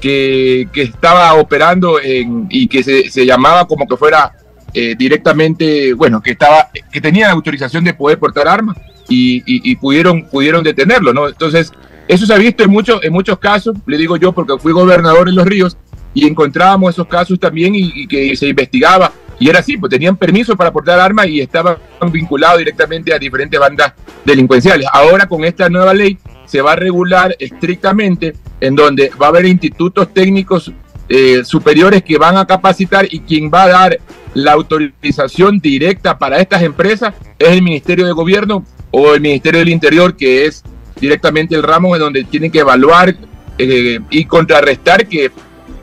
[0.00, 4.32] que, que estaba operando en- y que se, se llamaba como que fuera
[4.74, 8.76] eh, directamente, bueno, que estaba, que tenía autorización de poder portar armas
[9.12, 11.28] y, y- pudieron, pudieron detenerlo, ¿no?
[11.28, 11.72] Entonces,
[12.08, 15.28] eso se ha visto en muchos, en muchos casos, le digo yo porque fui gobernador
[15.28, 15.76] en Los Ríos
[16.14, 19.12] y encontrábamos esos casos también y, y que se investigaba.
[19.38, 21.76] Y era así, pues tenían permiso para portar armas y estaban
[22.12, 23.92] vinculados directamente a diferentes bandas
[24.24, 24.86] delincuenciales.
[24.92, 29.46] Ahora con esta nueva ley se va a regular estrictamente en donde va a haber
[29.46, 30.70] institutos técnicos
[31.08, 33.98] eh, superiores que van a capacitar y quien va a dar
[34.34, 39.68] la autorización directa para estas empresas es el Ministerio de Gobierno o el Ministerio del
[39.68, 40.62] Interior, que es
[41.00, 43.14] directamente el ramo en donde tienen que evaluar
[43.58, 45.30] eh, y contrarrestar que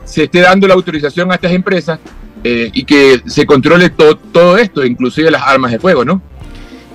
[0.04, 2.00] se esté dando la autorización a estas empresas
[2.42, 6.22] eh, y que se controle to- todo esto, inclusive las armas de fuego, ¿no?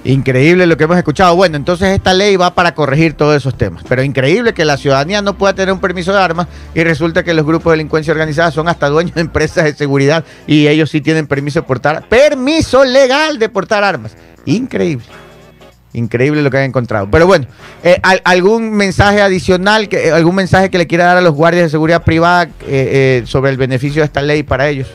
[0.05, 1.35] Increíble lo que hemos escuchado.
[1.35, 3.83] Bueno, entonces esta ley va para corregir todos esos temas.
[3.89, 7.33] Pero increíble que la ciudadanía no pueda tener un permiso de armas y resulta que
[7.33, 11.01] los grupos de delincuencia organizada son hasta dueños de empresas de seguridad y ellos sí
[11.01, 14.15] tienen permiso de portar, permiso legal de portar armas.
[14.45, 15.05] Increíble.
[15.93, 17.09] Increíble lo que han encontrado.
[17.09, 17.47] Pero bueno,
[17.81, 21.63] eh, ¿al- ¿algún mensaje adicional, eh, algún mensaje que le quiera dar a los guardias
[21.63, 24.87] de seguridad privada eh, sobre el beneficio de esta ley para ellos?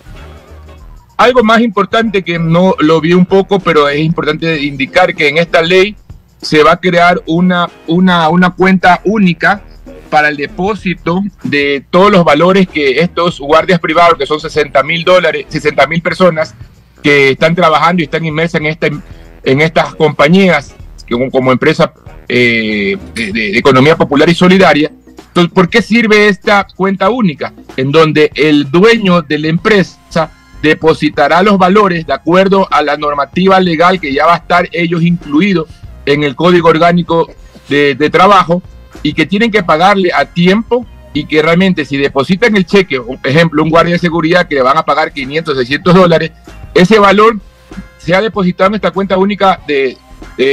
[1.21, 5.37] Algo más importante que no lo vi un poco, pero es importante indicar que en
[5.37, 5.95] esta ley
[6.41, 9.62] se va a crear una, una, una cuenta única
[10.09, 15.05] para el depósito de todos los valores que estos guardias privados, que son 60 mil
[15.05, 16.55] dólares, 60 mil personas
[17.03, 18.87] que están trabajando y están inmersas en, esta,
[19.45, 20.75] en estas compañías
[21.07, 21.93] que como, como empresa
[22.29, 24.91] eh, de, de- economía popular y solidaria.
[25.29, 27.53] Entonces, ¿por qué sirve esta cuenta única?
[27.77, 29.99] En donde el dueño de la empresa
[30.63, 35.03] depositará los valores de acuerdo a la normativa legal que ya va a estar ellos
[35.03, 35.69] incluidos
[36.07, 37.29] en el Código Orgánico
[37.69, 38.63] de, de Trabajo
[39.03, 43.19] y que tienen que pagarle a tiempo y que realmente si depositan el cheque, por
[43.25, 46.31] ejemplo, un guardia de seguridad que le van a pagar 500, 600 dólares,
[46.75, 47.37] ese valor
[47.99, 49.97] se ha depositado en esta cuenta única de,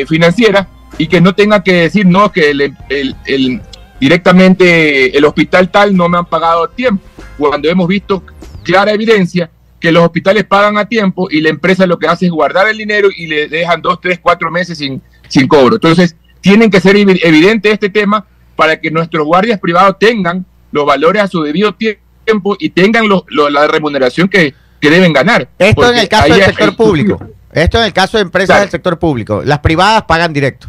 [0.08, 3.62] financiera y que no tenga que decir no que el-
[3.99, 7.03] directamente el hospital tal no me han pagado a tiempo
[7.38, 8.24] cuando hemos visto
[8.64, 9.49] clara evidencia
[9.80, 12.78] que los hospitales pagan a tiempo y la empresa lo que hace es guardar el
[12.78, 15.75] dinero y le dejan dos, tres, cuatro meses sin, sin cobro.
[15.75, 18.25] Entonces, tienen que ser evi- evidente este tema
[18.55, 23.23] para que nuestros guardias privados tengan los valores a su debido tiempo y tengan lo-
[23.30, 25.47] lo- la remuneración que, que deben ganar.
[25.59, 27.19] Esto en el caso del sector público.
[27.51, 28.61] Esto en el caso de empresas Claro.
[28.61, 29.41] del sector público.
[29.45, 30.67] Las privadas pagan directo.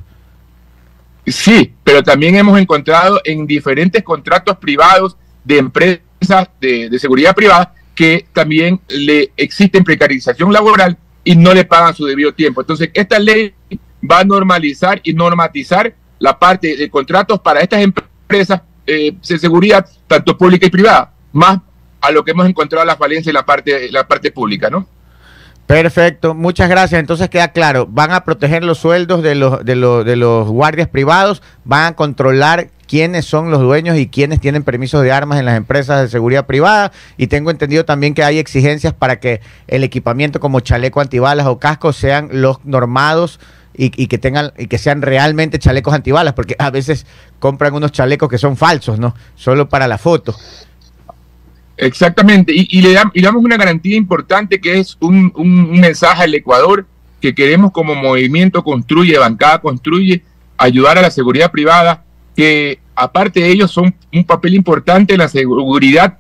[1.27, 7.75] Sí, pero también hemos encontrado en diferentes contratos privados de empresas de, de seguridad privada
[7.99, 12.61] que también le existen precarización laboral y no le pagan su debido tiempo.
[12.61, 13.53] Entonces, esta ley
[14.09, 19.85] va a normalizar y normatizar la parte de contratos para estas empresas eh, de seguridad,
[20.07, 21.59] tanto pública y privada, más
[22.01, 24.87] a lo que hemos encontrado la falencia en la parte, la parte pública, ¿no?
[25.69, 26.99] Perfecto, muchas gracias.
[26.99, 30.89] Entonces queda claro, van a proteger los sueldos de los, de los, de los guardias
[30.89, 35.45] privados, van a controlar quiénes son los dueños y quiénes tienen permisos de armas en
[35.45, 36.91] las empresas de seguridad privada.
[37.19, 41.59] Y tengo entendido también que hay exigencias para que el equipamiento como chaleco antibalas o
[41.59, 43.39] cascos sean los normados
[43.77, 47.05] y, y, que tengan y que sean realmente chalecos antibalas, porque a veces
[47.41, 49.15] compran unos chalecos que son falsos, ¿no?
[49.35, 50.35] Solo para la foto.
[51.81, 55.33] Exactamente, y, le damos, y, damos una garantía importante que es un,
[55.81, 56.87] mensaje al Ecuador
[57.21, 60.25] que queremos como movimiento construye, bancada construye,
[60.57, 62.05] ayudar a la seguridad privada,
[62.37, 66.19] que aparte de ellos son un papel importante en la seguridad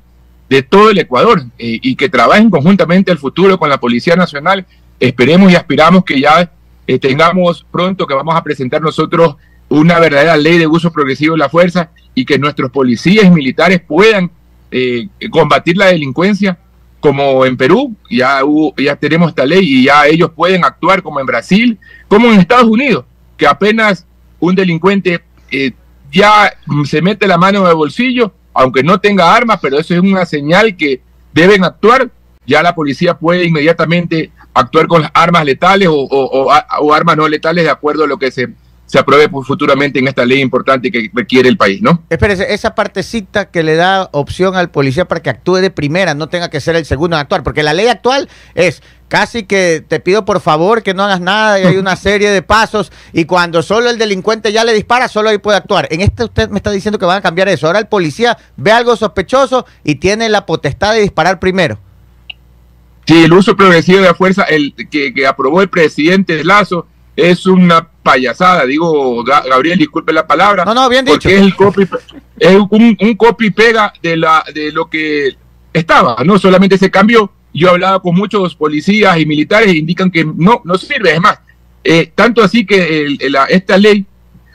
[0.48, 4.64] de todo el Ecuador eh, y que trabajen conjuntamente al futuro con la Policía Nacional.
[5.00, 6.52] Esperemos y aspiramos que ya
[6.86, 9.36] eh, tengamos pronto que vamos a presentar nosotros
[9.68, 13.80] una verdadera ley de uso progresivo de la fuerza y que nuestros policías y militares
[13.80, 14.30] puedan
[14.70, 16.58] eh, combatir la delincuencia
[17.00, 18.40] como en Perú, ya,
[18.76, 22.66] ya tenemos esta ley y ya ellos pueden actuar como en Brasil, como en Estados
[22.66, 23.04] Unidos,
[23.36, 24.04] que apenas
[24.40, 25.72] un delincuente eh,
[26.10, 26.52] ya
[26.84, 30.26] se mete la mano en el bolsillo, aunque no tenga armas, pero eso es una
[30.26, 31.00] señal que
[31.32, 32.10] deben actuar,
[32.46, 37.70] ya la policía puede inmediatamente actuar con armas letales o, o armas no letales de
[37.70, 38.48] acuerdo a lo que se
[38.88, 42.02] se apruebe futuramente en esta ley importante que requiere el país, ¿no?
[42.08, 46.30] Espérese, esa partecita que le da opción al policía para que actúe de primera, no
[46.30, 50.00] tenga que ser el segundo en actuar, porque la ley actual es casi que te
[50.00, 53.62] pido por favor que no hagas nada y hay una serie de pasos y cuando
[53.62, 55.86] solo el delincuente ya le dispara, solo ahí puede actuar.
[55.90, 57.66] En este usted me está diciendo que van a cambiar eso.
[57.66, 61.78] Ahora el policía ve algo sospechoso y tiene la potestad de disparar primero.
[63.06, 66.86] Sí, el uso progresivo de la fuerza el que, que aprobó el presidente Lazo
[67.16, 70.64] es una payasada, digo, Gabriel, disculpe la palabra.
[70.64, 71.28] No, no, bien dicho.
[71.28, 71.86] es, el copy,
[72.38, 75.36] es un, un copy pega de, la, de lo que
[75.74, 77.30] estaba, no solamente se cambió.
[77.52, 81.12] Yo he hablado con muchos policías y militares e indican que no, no sirve.
[81.12, 81.38] Es más,
[81.84, 83.18] eh, tanto así que el,
[83.50, 84.06] esta ley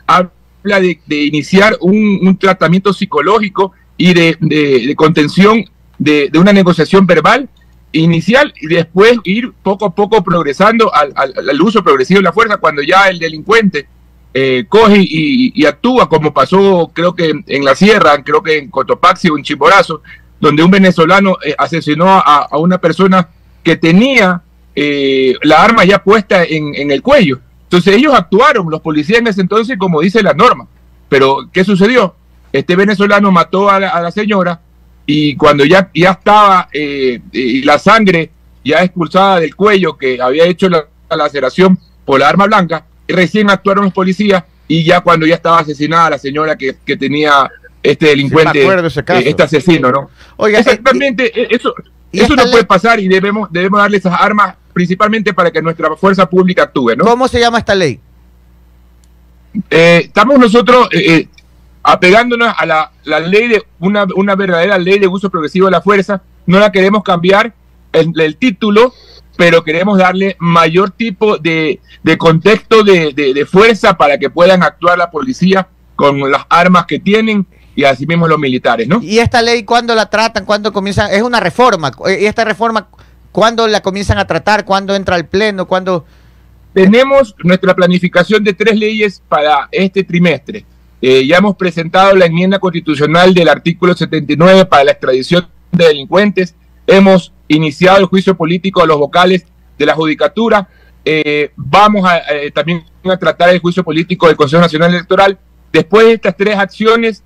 [0.08, 0.32] habla
[0.64, 5.64] de, de iniciar un, un, tratamiento psicológico y de, de contención
[6.00, 7.48] de, una negociación verbal
[7.94, 12.58] inicial y después ir poco a poco progresando al, al, uso progresivo de la fuerza
[12.58, 13.88] cuando ya el delincuente
[14.34, 19.30] eh, coge y, actúa como pasó creo que en la sierra, creo que en Cotopaxi
[19.30, 20.02] o en Chimborazo,
[20.40, 23.30] donde un venezolano eh, asesinó a, una persona
[23.64, 24.42] que tenía
[24.76, 27.40] eh, la arma ya puesta en, el cuello.
[27.66, 30.68] Entonces ellos actuaron, los policías en ese entonces, como dice la norma.
[31.10, 32.16] Pero, ¿qué sucedió?
[32.52, 34.62] Este venezolano mató a la señora,
[35.06, 37.20] y cuando ya, ya estaba eh,
[37.64, 38.30] la sangre
[38.64, 40.86] ya expulsada del cuello que había hecho la,
[41.16, 46.12] laceración por la arma blanca, recién actuaron los policías y ya cuando ya estaba asesinada
[46.12, 47.52] la señora que, que tenía
[47.84, 50.10] este delincuente, eh, este asesino, ¿no?
[50.38, 51.76] Oiga, Exactamente, eh, eso,
[52.12, 56.28] eso no puede pasar y debemos, debemos darle esas armas principalmente para que nuestra fuerza
[56.28, 57.06] pública actúe, ¿no?
[57.06, 58.00] ¿Cómo se llama esta ley?
[59.70, 60.90] estamos nosotros
[61.84, 65.82] apegándonos a la, la ley de una, una, verdadera ley de uso progresivo de la
[65.82, 66.22] fuerza.
[66.46, 67.54] No la queremos cambiar
[67.92, 68.94] el, el título,
[69.38, 74.64] pero queremos darle mayor tipo de, de contexto de, de, de, fuerza para que puedan
[74.64, 79.02] actuar la policía con las armas que tienen y así mismo los militares, ¿no?
[79.02, 80.46] ¿Y esta ley cuándo la tratan?
[80.46, 81.12] ¿Cuándo comienzan?
[81.12, 81.92] Es una reforma.
[82.20, 82.88] ¿Y esta reforma
[83.32, 84.64] cuándo la comienzan a tratar?
[84.64, 85.68] ¿Cuándo entra al pleno?
[85.68, 86.06] ¿Cuándo...?
[86.74, 90.66] Tenemos nuestra planificación de tres leyes para este trimestre.
[91.06, 96.56] Eh, ya hemos presentado la enmienda constitucional del artículo 79 para la extradición de delincuentes.
[96.88, 99.46] Hemos iniciado el juicio político a los vocales
[99.78, 100.70] de la judicatura.
[101.04, 105.38] Eh, vamos a, eh, también a tratar el juicio político del Consejo Nacional Electoral.
[105.74, 107.22] Después de estas tres acciones,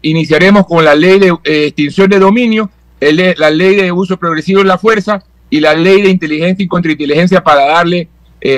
[0.00, 4.76] iniciaremos con la ley de extinción de dominio, la ley de uso progresivo de la
[4.76, 8.08] fuerza y la ley de inteligencia y contrainteligencia para darle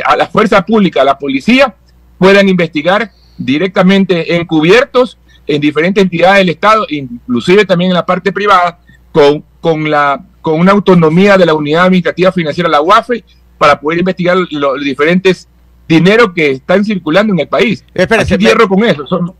[0.04, 1.74] a la fuerza pública, a la policía,
[2.18, 8.78] puedan investigar directamente encubiertos en diferentes entidades del Estado, inclusive también en la parte privada,
[9.12, 13.24] con, con, la, con una autonomía de la unidad administrativa financiera, la UAFE,
[13.58, 15.48] para poder investigar los diferentes
[15.86, 17.84] dineros que están circulando en el país.
[17.94, 19.06] Espérate, cierro con eso.
[19.06, 19.32] Son,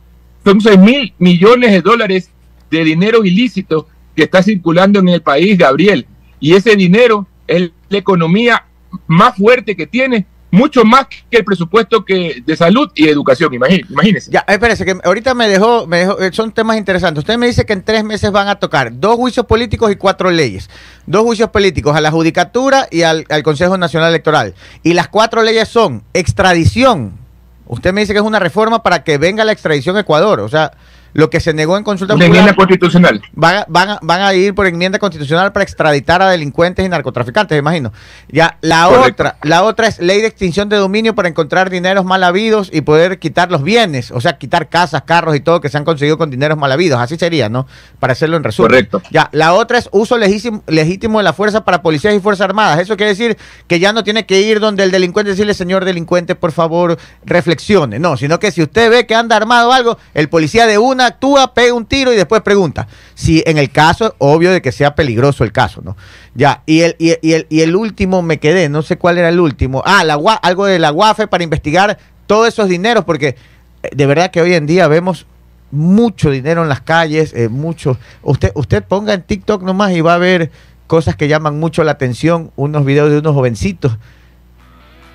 [0.45, 2.31] son 6 mil millones de dólares
[2.71, 6.07] de dinero ilícito que está circulando en el país, Gabriel.
[6.39, 8.67] Y ese dinero es la economía
[9.07, 14.31] más fuerte que tiene mucho más que el presupuesto que de salud y educación, imagínense.
[14.31, 17.23] Ya, espérese, que ahorita me dejó, me dejó, eh, son temas interesantes.
[17.23, 20.31] Usted me dice que en tres meses van a tocar dos juicios políticos y cuatro
[20.31, 20.71] leyes.
[21.07, 24.55] Dos juicios políticos a la Judicatura y al, al Consejo Nacional Electoral.
[24.83, 27.19] Y las cuatro leyes son extradición.
[27.67, 30.41] Usted me dice que es una reforma para que venga la extradición a Ecuador.
[30.41, 30.73] O sea,
[31.15, 32.29] lo que se negó en consulta popular.
[32.29, 33.23] enmienda constitucional.
[33.33, 36.89] Van a, van, a, van a, ir por enmienda constitucional para extraditar a delincuentes y
[36.89, 37.93] narcotraficantes, imagino.
[38.29, 42.25] Ya, la otra, la otra es ley de extinción de dominio para encontrar dineros mal
[42.25, 45.79] habidos y poder quitar los bienes, o sea, quitar casas, carros y todo que se
[45.79, 47.01] han conseguido con dineros mal habidos.
[47.01, 47.67] Así sería, ¿no?
[48.01, 48.71] Para hacerlo en resumen.
[48.71, 49.01] Correcto.
[49.11, 52.81] Ya, la otra es uso legítimo, legítimo de la fuerza para policías y fuerzas armadas.
[52.81, 53.39] Eso quiere decir
[53.69, 58.01] que ya no tiene que ir donde el delincuente decirle, señor delincuente, por favor, reflexione.
[58.01, 61.55] No, sino que si usted ve que anda armado algo, el policía de una actúa,
[61.55, 62.87] pega un tiro y después pregunta.
[63.15, 65.97] Si en el caso, obvio de que sea peligroso el caso, ¿no?
[66.35, 69.41] Ya, y el, y, el, y el último me quedé, no sé cuál era el
[69.41, 69.83] último.
[69.87, 70.05] Ah,
[70.43, 73.37] algo de la UAFE para investigar todos esos dineros, porque
[73.83, 75.27] eh, de verdad que hoy en día vemos
[75.71, 77.99] mucho dinero en las calles, eh, mucho.
[78.23, 80.51] Usted, usted ponga en TikTok nomás y va a ver
[80.87, 83.99] cosas que llaman mucho la atención, unos videos de unos jovencitos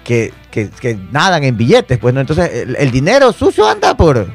[0.03, 4.33] que, que, que nadan en billetes, pues no, entonces el, el dinero sucio anda por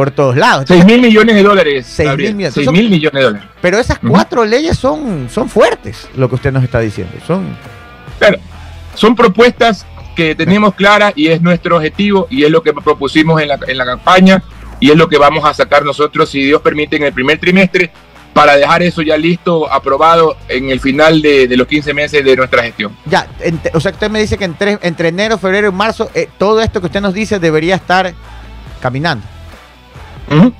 [0.00, 0.64] por todos lados.
[0.66, 1.86] 6 mil millones de dólares.
[1.86, 2.56] 6 mil, millones.
[2.72, 3.48] millones de dólares.
[3.60, 7.12] Pero esas cuatro leyes son, son fuertes, lo que usted nos está diciendo.
[7.26, 7.54] Son,
[8.18, 8.38] claro,
[8.94, 9.84] son propuestas
[10.16, 13.76] que tenemos claras y es nuestro objetivo y es lo que propusimos en la, en
[13.76, 14.42] la campaña
[14.80, 17.90] y es lo que vamos a sacar nosotros, si Dios permite, en el primer trimestre
[18.32, 22.36] para dejar eso ya listo, aprobado en el final de, de los 15 meses de
[22.36, 22.96] nuestra gestión.
[23.04, 23.28] Ya,
[23.74, 26.80] o sea, usted me dice que entre, entre enero, febrero y marzo, eh, todo esto
[26.80, 28.14] que usted nos dice debería estar
[28.80, 29.26] caminando.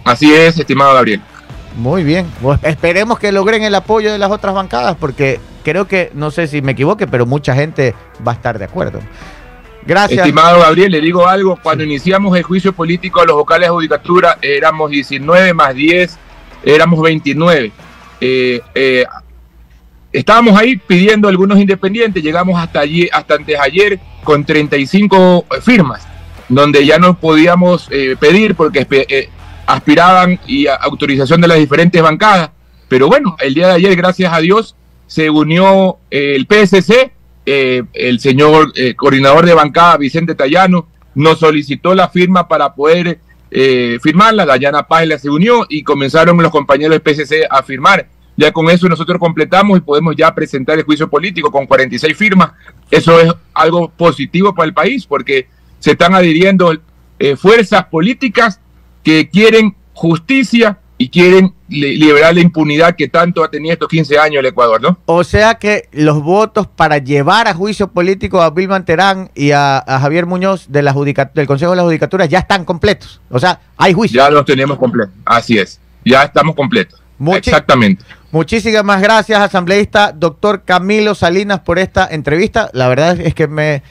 [0.05, 1.21] Así es, estimado Gabriel.
[1.77, 2.27] Muy bien.
[2.43, 6.47] Pues esperemos que logren el apoyo de las otras bancadas, porque creo que, no sé
[6.47, 7.95] si me equivoque, pero mucha gente
[8.27, 9.01] va a estar de acuerdo.
[9.87, 10.21] Gracias.
[10.21, 11.59] Estimado Gabriel, le digo algo.
[11.63, 16.19] Cuando iniciamos el juicio político a los vocales de judicatura, éramos 19 más 10,
[16.65, 17.73] éramos 29.
[18.21, 19.07] Eh, eh,
[20.13, 26.07] estábamos ahí pidiendo algunos independientes, llegamos hasta allí, hasta antes ayer con 35 firmas,
[26.49, 28.87] donde ya no podíamos eh, pedir porque
[29.75, 32.51] aspiraban y a autorización de las diferentes bancadas.
[32.89, 34.75] Pero bueno, el día de ayer, gracias a Dios,
[35.07, 37.13] se unió eh, el PSC,
[37.47, 43.21] eh, el señor eh, coordinador de bancada, Vicente Tallano, nos solicitó la firma para poder
[44.01, 48.07] firmarla, Dayana Página se unió y comenzaron los compañeros del PSC a firmar.
[48.37, 52.53] Ya con eso nosotros completamos y podemos ya presentar el juicio político con 46 firmas.
[52.89, 55.49] Eso es algo positivo para el país porque
[55.81, 56.73] se están adhiriendo
[57.37, 58.61] fuerzas políticas
[59.03, 64.41] que quieren justicia y quieren liberar la impunidad que tanto ha tenido estos 15 años
[64.41, 64.99] el Ecuador, ¿no?
[65.07, 69.83] O sea que los votos para llevar a juicio político a Vilma Terán y a,
[69.87, 70.93] Javier Muñoz de la
[71.33, 73.23] del Consejo de la Judicatura ya están completos.
[73.31, 74.19] O sea, hay juicio.
[74.19, 75.81] Ya los tenemos completos, así es.
[76.05, 77.01] Ya estamos completos.
[77.35, 78.05] Exactamente.
[78.31, 82.71] Muchísimas gracias, asambleísta doctor Camilo Salinas, por esta entrevista.
[82.75, 83.83] La verdad es que me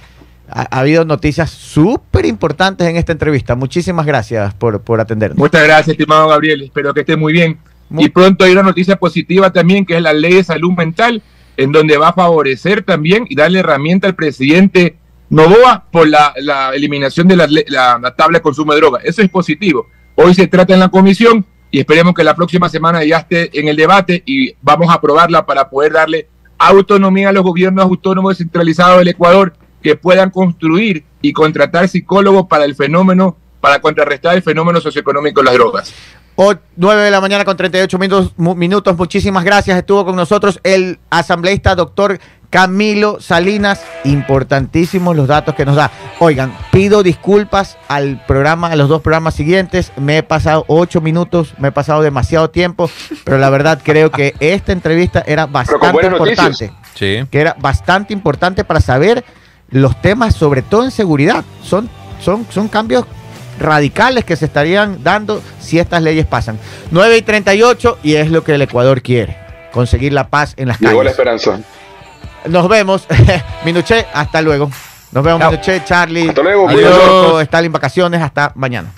[0.51, 3.55] ha, habido noticias súper importantes en esta entrevista.
[3.55, 5.37] Muchísimas gracias por, por atendernos.
[5.37, 6.63] Muchas gracias, estimado Gabriel.
[6.63, 7.59] Espero que esté muy bien.
[7.91, 11.21] y pronto hay una noticia positiva también, que es la ley de salud mental,
[11.57, 14.97] en donde va a favorecer también y darle herramienta al presidente
[15.29, 16.33] Novoa por la,
[16.73, 19.05] eliminación de la, la, tabla de consumo de drogas.
[19.05, 19.87] Eso es positivo.
[20.15, 23.67] Hoy se trata en la comisión y esperemos que la próxima semana ya esté en
[23.67, 26.27] el debate y vamos a aprobarla para poder darle
[26.57, 32.65] autonomía a los gobiernos autónomos descentralizados del Ecuador que puedan construir y contratar psicólogos para
[32.65, 35.93] el fenómeno, para contrarrestar el fenómeno socioeconómico de las drogas.
[36.77, 38.97] 9 de la mañana con 38 minutos, minutos.
[38.97, 39.77] Muchísimas gracias.
[39.77, 42.19] Estuvo con nosotros el asambleísta doctor
[42.49, 43.83] Camilo Salinas.
[44.05, 45.91] Importantísimos los datos que nos da.
[46.19, 49.91] Oigan, pido disculpas al programa, a los dos programas siguientes.
[49.97, 52.89] Me he pasado ocho minutos, me he pasado demasiado tiempo,
[53.25, 56.71] pero la verdad creo que esta entrevista era bastante importante.
[56.95, 57.25] Sí.
[57.29, 59.25] Que era bastante importante para saber
[59.71, 61.89] los temas, sobre todo en seguridad, son,
[62.19, 63.05] son, son cambios
[63.59, 66.59] radicales que se estarían dando si estas leyes pasan.
[66.91, 69.37] 9 y 38 y es lo que el Ecuador quiere,
[69.71, 70.91] conseguir la paz en las calles.
[70.91, 71.59] Llegó la esperanza.
[72.45, 73.05] Nos vemos.
[73.65, 74.69] Minuché, hasta luego.
[75.11, 76.29] Nos vemos, Minuché, Charlie.
[76.29, 76.69] Hasta luego.
[76.69, 77.43] Adiós.
[77.43, 78.91] Stalin Vacaciones, hasta mañana.